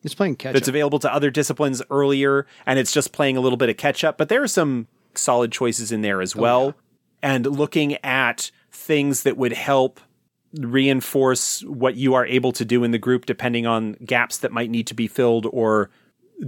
It's 0.02 0.14
playing 0.14 0.36
catch 0.36 0.56
It's 0.56 0.68
available 0.68 0.98
to 1.00 1.14
other 1.14 1.30
disciplines 1.30 1.80
earlier, 1.90 2.46
and 2.66 2.78
it's 2.78 2.92
just 2.92 3.12
playing 3.12 3.36
a 3.36 3.40
little 3.40 3.56
bit 3.56 3.68
of 3.68 3.76
catch 3.76 4.02
up. 4.02 4.18
But 4.18 4.28
there 4.28 4.42
are 4.42 4.48
some 4.48 4.88
solid 5.14 5.52
choices 5.52 5.92
in 5.92 6.02
there 6.02 6.20
as 6.20 6.34
well. 6.34 6.60
Oh, 6.60 6.66
yeah. 6.66 7.34
And 7.34 7.46
looking 7.46 7.96
at 8.04 8.50
things 8.72 9.22
that 9.22 9.36
would 9.36 9.52
help 9.52 10.00
reinforce 10.58 11.62
what 11.62 11.94
you 11.94 12.14
are 12.14 12.26
able 12.26 12.50
to 12.52 12.64
do 12.64 12.82
in 12.82 12.90
the 12.90 12.98
group, 12.98 13.26
depending 13.26 13.64
on 13.64 13.92
gaps 14.04 14.38
that 14.38 14.50
might 14.50 14.70
need 14.70 14.88
to 14.88 14.94
be 14.94 15.06
filled, 15.06 15.46
or 15.52 15.88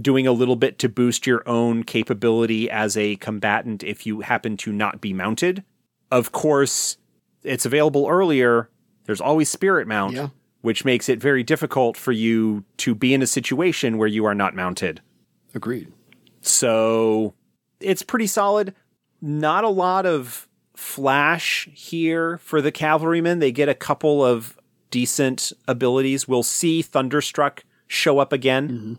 doing 0.01 0.27
a 0.27 0.31
little 0.31 0.55
bit 0.55 0.79
to 0.79 0.89
boost 0.89 1.25
your 1.25 1.47
own 1.47 1.83
capability 1.83 2.69
as 2.69 2.97
a 2.97 3.15
combatant 3.17 3.83
if 3.83 4.05
you 4.05 4.21
happen 4.21 4.57
to 4.57 4.71
not 4.71 5.01
be 5.01 5.13
mounted. 5.13 5.63
Of 6.11 6.31
course, 6.31 6.97
it's 7.43 7.65
available 7.65 8.07
earlier. 8.07 8.69
There's 9.05 9.21
always 9.21 9.49
Spirit 9.49 9.87
Mount. 9.87 10.13
Yeah 10.15 10.29
which 10.65 10.83
makes 10.83 11.09
it 11.09 11.21
very 11.21 11.43
difficult 11.43 11.95
for 11.95 12.11
you 12.11 12.65
to 12.75 12.95
be 12.95 13.13
in 13.13 13.21
a 13.21 13.27
situation 13.27 13.99
where 13.99 14.07
you 14.07 14.25
are 14.25 14.33
not 14.33 14.55
mounted. 14.55 14.99
Agreed. 15.53 15.93
So 16.41 17.35
it's 17.79 18.01
pretty 18.01 18.25
solid. 18.25 18.73
Not 19.21 19.63
a 19.63 19.69
lot 19.69 20.07
of 20.07 20.47
flash 20.75 21.69
here 21.71 22.39
for 22.39 22.63
the 22.63 22.71
cavalrymen. 22.71 23.37
They 23.37 23.51
get 23.51 23.69
a 23.69 23.75
couple 23.75 24.25
of 24.25 24.57
decent 24.89 25.53
abilities. 25.67 26.27
We'll 26.27 26.41
see 26.41 26.81
Thunderstruck 26.81 27.63
show 27.85 28.17
up 28.17 28.33
again. 28.33 28.69
Mm-hmm. 28.69 28.93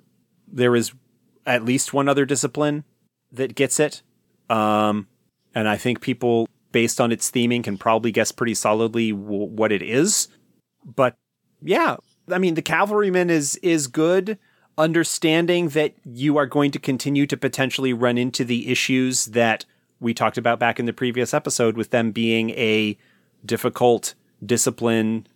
There 0.47 0.77
is 0.77 0.93
at 1.45 1.65
least 1.65 1.93
one 1.93 2.09
other 2.09 2.25
discipline 2.25 2.85
that 3.33 3.55
gets 3.55 3.81
it. 3.81 4.03
Um, 4.51 5.09
and 5.55 5.69
I 5.69 5.77
think 5.77 6.01
people, 6.01 6.49
based 6.73 7.01
on 7.01 7.13
its 7.13 7.31
theming, 7.31 7.65
can 7.65 7.79
probably 7.79 8.13
guess 8.13 8.33
pretty 8.33 8.55
solidly 8.55 9.13
w- 9.13 9.45
what 9.45 9.73
it 9.73 9.83
is. 9.83 10.29
But 10.85 11.17
yeah, 11.63 11.97
I 12.31 12.39
mean 12.39 12.55
the 12.55 12.63
cavalryman 12.63 13.31
is 13.31 13.57
is 13.57 13.87
good 13.87 14.39
understanding 14.79 15.71
that 15.71 15.95
you 16.05 16.37
are 16.37 16.47
going 16.47 16.71
to 16.71 16.79
continue 16.79 17.27
to 17.27 17.37
potentially 17.37 17.93
run 17.93 18.19
into 18.19 18.45
the 18.45 18.71
issues 18.71 19.27
that 19.27 19.65
we 20.01 20.13
talked 20.13 20.37
about 20.37 20.59
back 20.59 20.79
in 20.79 20.85
the 20.85 20.93
previous 20.93 21.33
episode 21.33 21.77
with 21.77 21.91
them 21.91 22.13
being 22.13 22.51
a 22.51 22.99
difficult 23.45 24.15
discipline 24.45 25.27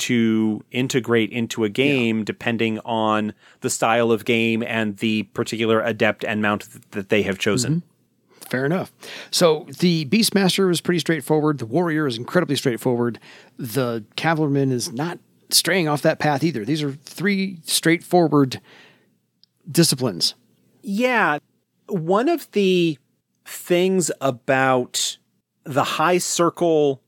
to 0.00 0.64
integrate 0.70 1.30
into 1.30 1.64
a 1.64 1.68
game 1.68 2.18
yeah. 2.18 2.24
depending 2.24 2.78
on 2.80 3.34
the 3.60 3.70
style 3.70 4.10
of 4.10 4.24
game 4.24 4.62
and 4.62 4.96
the 4.98 5.24
particular 5.24 5.80
adept 5.80 6.24
and 6.24 6.42
mount 6.42 6.90
that 6.92 7.08
they 7.08 7.22
have 7.22 7.38
chosen. 7.38 7.76
Mm-hmm. 7.76 7.86
Fair 8.48 8.66
enough. 8.66 8.92
So 9.30 9.66
the 9.78 10.06
Beastmaster 10.06 10.70
is 10.70 10.80
pretty 10.80 10.98
straightforward. 10.98 11.58
The 11.58 11.66
Warrior 11.66 12.06
is 12.08 12.16
incredibly 12.16 12.56
straightforward. 12.56 13.20
The 13.58 14.04
Cavalryman 14.16 14.72
is 14.72 14.92
not 14.92 15.20
straying 15.50 15.86
off 15.86 16.02
that 16.02 16.18
path 16.18 16.42
either. 16.42 16.64
These 16.64 16.82
are 16.82 16.92
three 16.92 17.58
straightforward 17.62 18.60
disciplines. 19.70 20.34
Yeah. 20.82 21.38
One 21.86 22.28
of 22.28 22.50
the 22.52 22.98
things 23.44 24.10
about 24.20 25.18
the 25.64 25.84
high 25.84 26.18
circle 26.18 27.02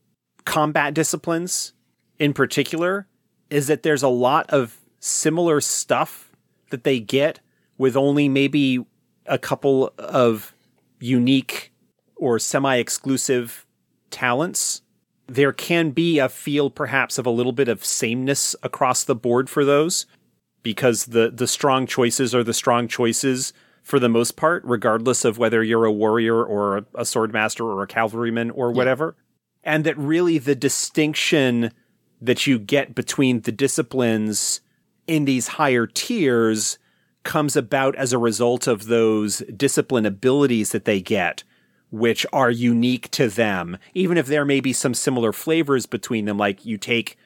combat 0.45 0.93
disciplines 0.93 1.73
in 2.19 2.33
particular 2.33 3.07
is 3.49 3.67
that 3.67 3.83
there's 3.83 4.03
a 4.03 4.07
lot 4.07 4.49
of 4.49 4.79
similar 4.99 5.61
stuff 5.61 6.31
that 6.69 6.83
they 6.83 6.99
get 6.99 7.39
with 7.77 7.95
only 7.95 8.29
maybe 8.29 8.85
a 9.25 9.37
couple 9.37 9.93
of 9.97 10.53
unique 10.99 11.71
or 12.15 12.39
semi 12.39 12.77
exclusive 12.77 13.65
talents 14.09 14.81
there 15.27 15.53
can 15.53 15.91
be 15.91 16.19
a 16.19 16.29
feel 16.29 16.69
perhaps 16.69 17.17
of 17.17 17.25
a 17.25 17.31
little 17.31 17.51
bit 17.51 17.67
of 17.67 17.83
sameness 17.83 18.55
across 18.61 19.03
the 19.03 19.15
board 19.15 19.49
for 19.49 19.65
those 19.65 20.05
because 20.61 21.07
the 21.07 21.29
the 21.29 21.47
strong 21.47 21.85
choices 21.85 22.33
are 22.33 22.43
the 22.43 22.53
strong 22.53 22.87
choices 22.87 23.53
for 23.81 23.99
the 23.99 24.09
most 24.09 24.35
part 24.35 24.63
regardless 24.65 25.25
of 25.25 25.37
whether 25.37 25.63
you're 25.63 25.85
a 25.85 25.91
warrior 25.91 26.43
or 26.43 26.77
a, 26.77 26.83
swordmaster 27.01 27.61
or 27.61 27.83
a 27.83 27.87
cavalryman 27.87 28.49
or 28.51 28.71
whatever 28.71 29.15
yeah. 29.63 29.73
and 29.73 29.83
that 29.83 29.97
really 29.97 30.37
the 30.37 30.55
distinction 30.55 31.71
that 32.23 32.47
you 32.47 32.57
get 32.57 32.95
between 32.95 33.41
the 33.41 33.51
disciplines 33.51 34.61
in 35.07 35.25
these 35.25 35.47
higher 35.49 35.85
tiers 35.85 36.77
comes 37.23 37.55
about 37.55 37.95
as 37.95 38.11
a 38.11 38.17
result 38.17 38.67
of 38.67 38.85
those 38.85 39.39
discipline 39.55 40.05
abilities 40.05 40.71
that 40.71 40.85
they 40.85 41.01
get 41.01 41.43
which 41.93 42.25
are 42.33 42.49
unique 42.49 43.11
to 43.11 43.29
them, 43.29 43.77
even 43.93 44.17
if 44.17 44.25
there 44.25 44.45
may 44.45 44.59
be 44.59 44.73
some 44.73 44.95
similar 44.95 45.31
flavors 45.31 45.85
between 45.85 46.25
them, 46.25 46.39
like 46.39 46.65
you 46.65 46.75
take 46.75 47.19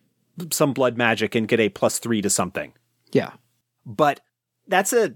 some 0.51 0.73
blood 0.73 0.97
magic 0.97 1.35
and 1.35 1.47
get 1.47 1.61
a 1.61 1.69
plus 1.69 1.99
three 1.99 2.21
to 2.21 2.29
something. 2.29 2.73
Yeah. 3.13 3.31
But 3.85 4.19
that's 4.67 4.91
a 4.91 5.13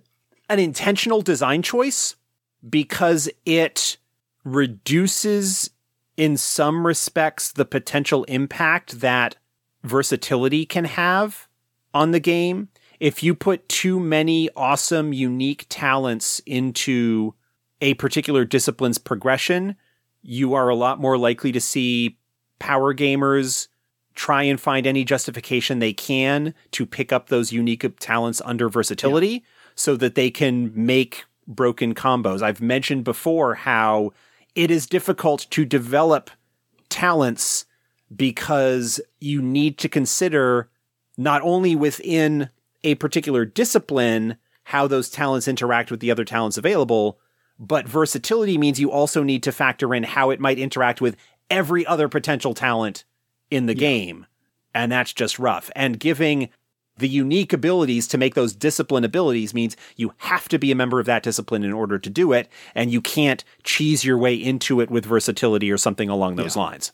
an 0.47 0.59
intentional 0.59 1.21
design 1.21 1.63
choice 1.63 2.15
because 2.67 3.29
it 3.45 3.97
reduces 4.45 5.69
in 6.15 6.37
some 6.37 6.87
respects 6.87 7.51
the 7.51 7.65
potential 7.65 8.23
impact 8.25 9.01
that 9.01 9.35
versatility 9.83 10.65
can 10.65 10.85
have 10.85 11.47
on 11.93 12.11
the 12.11 12.19
game. 12.19 12.69
If 12.99 13.23
you 13.23 13.33
put 13.33 13.67
too 13.67 13.99
many 13.99 14.49
awesome, 14.55 15.13
unique 15.13 15.65
talents 15.69 16.39
into 16.45 17.33
a 17.81 17.95
particular 17.95 18.45
discipline's 18.45 18.99
progression, 18.99 19.75
you 20.21 20.53
are 20.53 20.69
a 20.69 20.75
lot 20.75 20.99
more 20.99 21.17
likely 21.17 21.51
to 21.51 21.61
see 21.61 22.17
power 22.59 22.93
gamers 22.93 23.67
try 24.13 24.43
and 24.43 24.59
find 24.59 24.85
any 24.85 25.03
justification 25.03 25.79
they 25.79 25.93
can 25.93 26.53
to 26.71 26.85
pick 26.85 27.11
up 27.11 27.29
those 27.29 27.51
unique 27.51 27.85
talents 27.99 28.41
under 28.45 28.69
versatility 28.69 29.27
yeah. 29.27 29.39
so 29.75 29.95
that 29.95 30.15
they 30.15 30.29
can 30.29 30.71
make 30.75 31.23
broken 31.47 31.95
combos. 31.95 32.41
I've 32.41 32.61
mentioned 32.61 33.03
before 33.03 33.55
how 33.55 34.13
it 34.53 34.69
is 34.69 34.85
difficult 34.85 35.47
to 35.51 35.65
develop 35.65 36.29
talents 36.89 37.65
because 38.15 38.99
you 39.19 39.41
need 39.41 39.77
to 39.79 39.89
consider 39.89 40.69
not 41.17 41.41
only 41.41 41.75
within 41.75 42.49
a 42.83 42.95
particular 42.95 43.45
discipline 43.45 44.37
how 44.65 44.87
those 44.87 45.09
talents 45.09 45.47
interact 45.47 45.91
with 45.91 45.99
the 45.99 46.11
other 46.11 46.25
talents 46.25 46.57
available, 46.57 47.19
but 47.59 47.87
versatility 47.87 48.57
means 48.57 48.79
you 48.79 48.91
also 48.91 49.23
need 49.23 49.43
to 49.43 49.51
factor 49.51 49.93
in 49.93 50.03
how 50.03 50.29
it 50.29 50.39
might 50.39 50.57
interact 50.57 51.01
with 51.01 51.15
every 51.49 51.85
other 51.85 52.07
potential 52.07 52.53
talent 52.53 53.03
in 53.49 53.65
the 53.65 53.75
yeah. 53.75 53.79
game. 53.79 54.25
And 54.73 54.91
that's 54.91 55.13
just 55.13 55.37
rough. 55.37 55.69
And 55.75 55.99
giving 55.99 56.49
the 56.97 57.07
unique 57.07 57.53
abilities 57.53 58.07
to 58.07 58.17
make 58.17 58.35
those 58.35 58.53
discipline 58.53 59.03
abilities 59.03 59.53
means 59.53 59.77
you 59.95 60.13
have 60.17 60.47
to 60.49 60.57
be 60.57 60.71
a 60.71 60.75
member 60.75 60.99
of 60.99 61.05
that 61.05 61.23
discipline 61.23 61.63
in 61.63 61.73
order 61.73 61.99
to 61.99 62.09
do 62.09 62.31
it. 62.31 62.47
And 62.73 62.91
you 62.91 63.01
can't 63.01 63.43
cheese 63.63 64.03
your 64.03 64.17
way 64.17 64.35
into 64.35 64.81
it 64.81 64.89
with 64.89 65.05
versatility 65.05 65.71
or 65.71 65.77
something 65.77 66.09
along 66.09 66.35
those 66.35 66.55
yeah. 66.55 66.63
lines. 66.63 66.91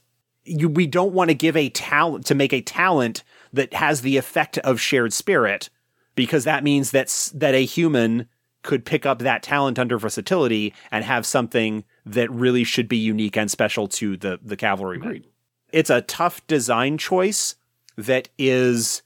You, 0.47 0.69
we 0.69 0.87
don't 0.87 1.13
want 1.13 1.29
to 1.29 1.35
give 1.35 1.57
a 1.57 1.69
talent 1.69 2.25
to 2.27 2.35
make 2.35 2.53
a 2.53 2.61
talent 2.61 3.23
that 3.53 3.73
has 3.73 4.01
the 4.01 4.17
effect 4.17 4.57
of 4.59 4.79
shared 4.79 5.13
spirit 5.13 5.69
because 6.15 6.43
that 6.45 6.63
means 6.63 6.91
that's 6.91 7.29
that 7.31 7.53
a 7.53 7.65
human 7.65 8.27
could 8.63 8.85
pick 8.85 9.05
up 9.05 9.19
that 9.19 9.43
talent 9.43 9.79
under 9.79 9.97
versatility 9.97 10.73
and 10.91 11.05
have 11.05 11.25
something 11.25 11.83
that 12.05 12.29
really 12.31 12.63
should 12.63 12.89
be 12.89 12.97
unique 12.97 13.37
and 13.37 13.49
special 13.49 13.87
to 13.87 14.17
the 14.17 14.39
the 14.43 14.57
cavalryman. 14.57 15.07
Agreed. 15.07 15.27
It's 15.71 15.89
a 15.89 16.01
tough 16.01 16.45
design 16.47 16.97
choice 16.97 17.55
that 17.97 18.29
is 18.37 19.01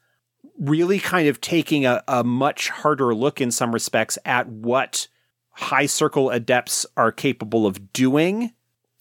really 0.59 0.99
kind 0.99 1.27
of 1.27 1.41
taking 1.41 1.85
a, 1.85 2.03
a 2.07 2.23
much 2.23 2.69
harder 2.69 3.15
look 3.15 3.41
in 3.41 3.51
some 3.51 3.73
respects 3.73 4.17
at 4.25 4.47
what 4.47 5.07
high 5.51 5.85
circle 5.85 6.29
adepts 6.29 6.85
are 6.97 7.11
capable 7.11 7.65
of 7.65 7.93
doing 7.93 8.53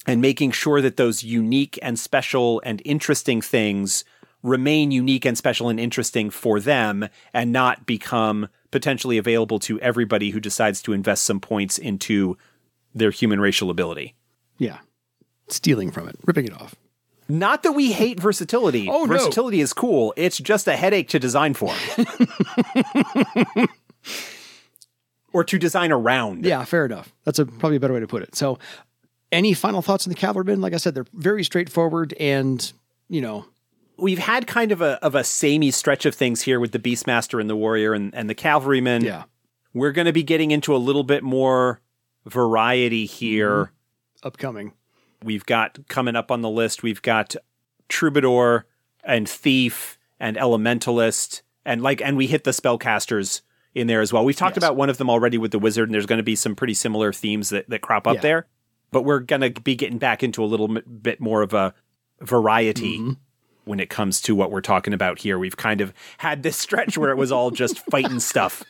and 0.06 0.20
making 0.20 0.52
sure 0.52 0.80
that 0.80 0.96
those 0.96 1.22
unique 1.22 1.78
and 1.82 1.98
special 1.98 2.60
and 2.64 2.80
interesting 2.84 3.40
things 3.40 4.04
remain 4.42 4.90
unique 4.90 5.26
and 5.26 5.36
special 5.36 5.68
and 5.68 5.78
interesting 5.78 6.30
for 6.30 6.60
them 6.60 7.08
and 7.32 7.52
not 7.52 7.84
become 7.86 8.48
potentially 8.70 9.18
available 9.18 9.58
to 9.58 9.78
everybody 9.80 10.30
who 10.30 10.40
decides 10.40 10.80
to 10.82 10.92
invest 10.92 11.24
some 11.24 11.40
points 11.40 11.76
into 11.76 12.36
their 12.94 13.10
human 13.10 13.40
racial 13.40 13.70
ability. 13.70 14.14
Yeah. 14.58 14.78
Stealing 15.48 15.90
from 15.90 16.08
it, 16.08 16.16
ripping 16.24 16.46
it 16.46 16.54
off. 16.54 16.74
Not 17.28 17.62
that 17.62 17.72
we 17.72 17.92
hate 17.92 18.18
versatility. 18.18 18.88
Oh, 18.90 19.06
versatility 19.06 19.58
no. 19.58 19.62
is 19.62 19.72
cool. 19.72 20.12
It's 20.16 20.38
just 20.38 20.66
a 20.66 20.76
headache 20.76 21.08
to 21.10 21.18
design 21.20 21.54
for. 21.54 21.72
or 25.32 25.44
to 25.44 25.58
design 25.58 25.92
around. 25.92 26.44
Yeah, 26.44 26.64
fair 26.64 26.84
enough. 26.86 27.12
That's 27.24 27.38
a 27.38 27.46
probably 27.46 27.76
a 27.76 27.80
better 27.80 27.94
way 27.94 28.00
to 28.00 28.08
put 28.08 28.22
it. 28.22 28.34
So, 28.34 28.58
any 29.32 29.54
final 29.54 29.82
thoughts 29.82 30.06
on 30.06 30.10
the 30.10 30.16
cavalrymen? 30.16 30.60
Like 30.60 30.74
I 30.74 30.78
said, 30.78 30.94
they're 30.94 31.06
very 31.14 31.44
straightforward, 31.44 32.14
and 32.20 32.72
you 33.08 33.20
know, 33.20 33.46
We've 33.96 34.18
had 34.18 34.46
kind 34.46 34.72
of 34.72 34.80
a 34.80 34.92
of 35.04 35.14
a 35.14 35.22
samey 35.22 35.70
stretch 35.70 36.06
of 36.06 36.14
things 36.14 36.40
here 36.42 36.58
with 36.58 36.72
the 36.72 36.78
Beastmaster 36.78 37.38
and 37.38 37.50
the 37.50 37.56
Warrior 37.56 37.92
and, 37.92 38.14
and 38.14 38.30
the 38.30 38.34
Cavalryman. 38.34 39.04
yeah, 39.04 39.24
We're 39.74 39.92
going 39.92 40.06
to 40.06 40.12
be 40.12 40.22
getting 40.22 40.52
into 40.52 40.74
a 40.74 40.78
little 40.78 41.04
bit 41.04 41.22
more 41.22 41.80
variety 42.24 43.04
here. 43.06 43.64
Mm-hmm. 43.66 44.26
upcoming. 44.28 44.72
We've 45.22 45.44
got 45.44 45.86
coming 45.88 46.16
up 46.16 46.30
on 46.30 46.40
the 46.40 46.48
list, 46.48 46.82
we've 46.82 47.02
got 47.02 47.36
Troubadour 47.90 48.64
and 49.04 49.28
Thief 49.28 49.98
and 50.18 50.36
Elementalist 50.36 51.42
and 51.66 51.82
like 51.82 52.00
and 52.00 52.16
we 52.16 52.26
hit 52.26 52.44
the 52.44 52.50
spellcasters 52.52 53.42
in 53.74 53.86
there 53.86 54.00
as 54.00 54.12
well. 54.12 54.24
We've 54.24 54.36
talked 54.36 54.56
Yes. 54.56 54.64
about 54.64 54.76
one 54.76 54.88
of 54.88 54.96
them 54.98 55.10
already 55.10 55.36
with 55.38 55.50
the 55.50 55.58
wizard 55.58 55.88
and 55.88 55.94
there's 55.94 56.06
going 56.06 56.18
to 56.18 56.22
be 56.22 56.36
some 56.36 56.54
pretty 56.56 56.74
similar 56.74 57.12
themes 57.12 57.50
that, 57.50 57.68
that 57.68 57.82
crop 57.82 58.06
up 58.06 58.16
Yeah. 58.16 58.20
there. 58.22 58.46
But 58.90 59.02
we're 59.02 59.20
going 59.20 59.40
to 59.42 59.50
be 59.60 59.74
getting 59.76 59.98
back 59.98 60.22
into 60.22 60.42
a 60.42 60.46
little 60.46 60.68
bit 60.68 61.20
more 61.20 61.42
of 61.42 61.54
a 61.54 61.74
variety 62.20 62.98
Mm-hmm. 62.98 63.12
when 63.64 63.80
it 63.80 63.88
comes 63.90 64.20
to 64.22 64.34
what 64.34 64.50
we're 64.50 64.60
talking 64.60 64.92
about 64.92 65.18
here. 65.20 65.38
We've 65.38 65.56
kind 65.56 65.80
of 65.80 65.92
had 66.18 66.42
this 66.42 66.56
stretch 66.56 66.98
where 66.98 67.10
it 67.10 67.16
was 67.16 67.30
all 67.32 67.50
just 67.50 67.78
fighting 67.90 68.20
stuff. 68.20 68.64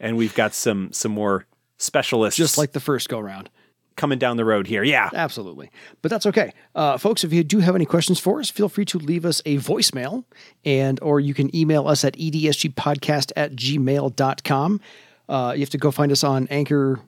And 0.00 0.16
we've 0.16 0.34
got 0.34 0.54
some 0.54 0.92
some 0.92 1.12
more 1.12 1.46
specialists 1.78 2.36
Just 2.38 2.58
like 2.58 2.72
the 2.72 2.80
first 2.80 3.08
go 3.08 3.18
round. 3.20 3.50
coming 3.96 4.18
down 4.18 4.36
the 4.36 4.44
road 4.44 4.66
here. 4.66 4.82
Yeah. 4.82 5.08
Absolutely. 5.14 5.70
But 6.02 6.10
that's 6.10 6.26
okay. 6.26 6.52
Uh, 6.74 6.96
folks, 6.98 7.22
if 7.24 7.32
you 7.32 7.44
do 7.44 7.60
have 7.60 7.74
any 7.76 7.84
questions 7.86 8.18
for 8.18 8.40
us, 8.40 8.50
feel 8.50 8.68
free 8.68 8.84
to 8.86 8.98
leave 8.98 9.24
us 9.24 9.40
a 9.46 9.56
voicemail 9.58 10.24
and 10.64 10.98
or 11.02 11.20
you 11.20 11.32
can 11.34 11.54
email 11.54 11.86
us 11.86 12.04
at 12.04 12.14
edsgpodcast 12.16 13.32
at 13.36 13.52
gmail.com. 13.54 14.80
Uh, 15.28 15.52
you 15.54 15.60
have 15.60 15.70
to 15.70 15.78
go 15.78 15.90
find 15.90 16.10
us 16.12 16.24
on 16.24 16.48
Anchor 16.48 17.00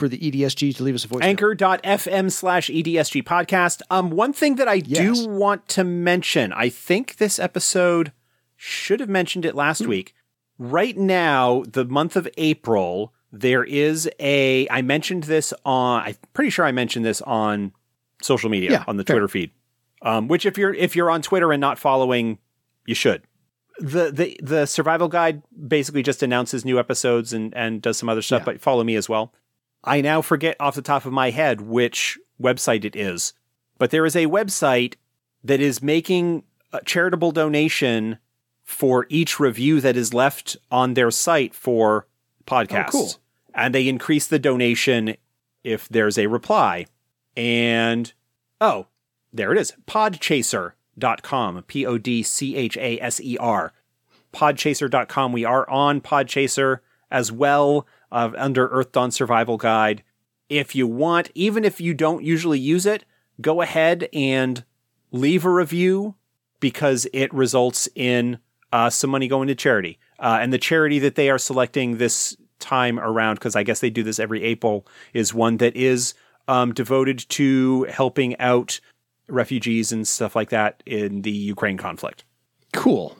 for 0.00 0.08
the 0.08 0.18
EDSG 0.18 0.74
to 0.76 0.82
leave 0.82 0.96
us 0.96 1.04
a 1.04 1.08
voice. 1.08 1.22
anchor.fm 1.22 2.32
slash 2.32 2.68
EDSG 2.68 3.22
podcast. 3.22 3.82
Um, 3.90 4.10
one 4.10 4.32
thing 4.32 4.56
that 4.56 4.66
I 4.66 4.82
Yes. 4.84 5.20
do 5.20 5.28
want 5.28 5.68
to 5.68 5.84
mention, 5.84 6.52
I 6.52 6.68
think 6.70 7.18
this 7.18 7.38
episode 7.38 8.10
should 8.56 8.98
have 9.00 9.08
mentioned 9.08 9.44
it 9.44 9.54
last 9.54 9.86
week. 9.86 10.14
Right 10.58 10.96
now, 10.96 11.62
the 11.68 11.84
month 11.84 12.16
of 12.16 12.28
April, 12.36 13.12
there 13.32 13.62
is 13.64 14.10
a, 14.18 14.68
I 14.68 14.82
mentioned 14.82 15.24
this 15.24 15.54
on, 15.64 16.02
I'm 16.02 16.16
pretty 16.32 16.50
sure 16.50 16.64
I 16.64 16.72
mentioned 16.72 17.04
this 17.04 17.22
on 17.22 17.72
social 18.20 18.50
media, 18.50 18.70
Yeah, 18.72 18.84
on 18.88 18.96
the 18.96 19.04
fair. 19.04 19.14
Twitter 19.16 19.28
feed. 19.28 19.50
Um, 20.02 20.28
which 20.28 20.44
if 20.46 20.58
you're, 20.58 20.74
if 20.74 20.96
you're 20.96 21.10
on 21.10 21.22
Twitter 21.22 21.52
and 21.52 21.60
not 21.60 21.78
following, 21.78 22.38
you 22.86 22.94
should. 22.94 23.22
The, 23.78 24.10
the, 24.10 24.38
the 24.42 24.66
survival 24.66 25.08
guide 25.08 25.42
basically 25.68 26.02
just 26.02 26.22
announces 26.22 26.64
new 26.64 26.78
episodes 26.78 27.32
and, 27.32 27.54
and 27.56 27.80
does 27.80 27.96
some 27.96 28.08
other 28.10 28.20
stuff, 28.22 28.40
Yeah. 28.40 28.44
but 28.46 28.60
follow 28.60 28.82
me 28.84 28.96
as 28.96 29.08
well. 29.08 29.32
I 29.82 30.00
now 30.00 30.22
forget 30.22 30.56
off 30.60 30.74
the 30.74 30.82
top 30.82 31.06
of 31.06 31.12
my 31.12 31.30
head 31.30 31.60
which 31.60 32.18
website 32.40 32.84
it 32.84 32.96
is, 32.96 33.32
but 33.78 33.90
there 33.90 34.06
is 34.06 34.16
a 34.16 34.26
website 34.26 34.94
that 35.42 35.60
is 35.60 35.82
making 35.82 36.44
a 36.72 36.82
charitable 36.84 37.32
donation 37.32 38.18
for 38.62 39.06
each 39.08 39.40
review 39.40 39.80
that 39.80 39.96
is 39.96 40.14
left 40.14 40.56
on 40.70 40.94
their 40.94 41.10
site 41.10 41.54
for 41.54 42.06
podcasts. 42.46 42.88
Oh, 42.88 42.90
cool. 42.92 43.10
And 43.54 43.74
they 43.74 43.88
increase 43.88 44.26
the 44.26 44.38
donation 44.38 45.16
if 45.64 45.88
there's 45.88 46.18
a 46.18 46.28
reply. 46.28 46.86
And 47.36 48.12
oh, 48.60 48.86
there 49.32 49.52
it 49.52 49.58
is. 49.58 49.72
Podchaser.com. 49.86 51.62
P 51.64 51.86
O 51.86 51.98
D 51.98 52.22
C 52.22 52.56
H 52.56 52.76
A 52.76 53.00
S 53.00 53.20
E 53.20 53.36
R. 53.38 53.72
Podchaser.com. 54.32 55.32
We 55.32 55.44
are 55.44 55.68
on 55.68 56.00
Podchaser 56.00 56.78
as 57.10 57.32
well 57.32 57.86
uh, 58.12 58.30
under 58.36 58.68
Earthdawn 58.68 59.12
Survival 59.12 59.56
Guide. 59.56 60.02
If 60.48 60.74
you 60.74 60.86
want, 60.86 61.30
even 61.34 61.64
if 61.64 61.80
you 61.80 61.94
don't 61.94 62.24
usually 62.24 62.58
use 62.58 62.86
it, 62.86 63.04
go 63.40 63.62
ahead 63.62 64.08
and 64.12 64.64
leave 65.12 65.44
a 65.44 65.50
review 65.50 66.16
because 66.58 67.06
it 67.12 67.32
results 67.32 67.88
in 67.94 68.38
uh, 68.72 68.90
some 68.90 69.10
money 69.10 69.28
going 69.28 69.48
to 69.48 69.54
charity. 69.54 69.98
Uh, 70.18 70.38
and 70.40 70.52
the 70.52 70.58
charity 70.58 70.98
that 70.98 71.14
they 71.14 71.30
are 71.30 71.38
selecting 71.38 71.96
this 71.96 72.36
time 72.58 73.00
around, 73.00 73.36
because 73.36 73.56
I 73.56 73.62
guess 73.62 73.80
they 73.80 73.90
do 73.90 74.02
this 74.02 74.18
every 74.18 74.42
April, 74.42 74.86
is 75.14 75.32
one 75.32 75.56
that 75.58 75.74
is 75.76 76.14
um, 76.46 76.72
devoted 76.74 77.20
to 77.30 77.84
helping 77.84 78.38
out 78.38 78.80
refugees 79.28 79.92
and 79.92 80.06
stuff 80.06 80.36
like 80.36 80.50
that 80.50 80.82
in 80.84 81.22
the 81.22 81.30
Ukraine 81.30 81.78
conflict. 81.78 82.24
Cool. 82.72 83.16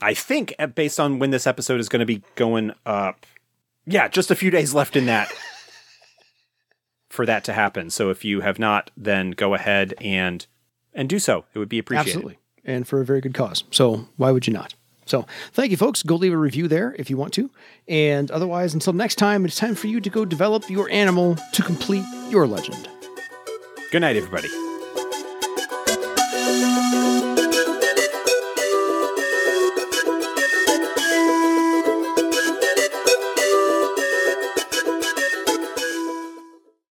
I 0.00 0.14
think, 0.14 0.54
uh, 0.58 0.66
based 0.66 0.98
on 0.98 1.18
when 1.18 1.30
this 1.30 1.46
episode 1.46 1.80
is 1.80 1.88
going 1.88 2.00
to 2.00 2.06
be 2.06 2.22
going 2.34 2.72
up, 2.84 3.24
yeah, 3.86 4.08
just 4.08 4.30
a 4.30 4.34
few 4.34 4.50
days 4.50 4.74
left 4.74 4.96
in 4.96 5.06
that 5.06 5.32
for 7.08 7.26
that 7.26 7.44
to 7.44 7.52
happen. 7.52 7.90
So 7.90 8.10
if 8.10 8.24
you 8.24 8.40
have 8.40 8.58
not, 8.58 8.90
then 8.96 9.32
go 9.32 9.54
ahead 9.54 9.94
and 10.00 10.46
and 10.94 11.08
do 11.08 11.18
so. 11.18 11.44
It 11.54 11.58
would 11.58 11.68
be 11.68 11.78
appreciated. 11.78 12.10
Absolutely. 12.10 12.38
And 12.64 12.86
for 12.86 13.00
a 13.00 13.04
very 13.04 13.20
good 13.20 13.34
cause. 13.34 13.64
So 13.70 14.08
why 14.16 14.30
would 14.30 14.46
you 14.46 14.52
not? 14.52 14.74
So 15.04 15.26
thank 15.52 15.70
you, 15.70 15.76
folks. 15.76 16.02
Go 16.02 16.14
leave 16.14 16.32
a 16.32 16.36
review 16.36 16.68
there 16.68 16.94
if 16.98 17.10
you 17.10 17.16
want 17.16 17.34
to. 17.34 17.50
And 17.88 18.30
otherwise, 18.30 18.72
until 18.72 18.92
next 18.92 19.16
time, 19.16 19.44
it's 19.44 19.56
time 19.56 19.74
for 19.74 19.88
you 19.88 20.00
to 20.00 20.10
go 20.10 20.24
develop 20.24 20.70
your 20.70 20.88
animal 20.90 21.36
to 21.54 21.62
complete 21.62 22.04
your 22.30 22.46
legend. 22.46 22.88
Good 23.90 24.00
night, 24.00 24.16
everybody. 24.16 24.48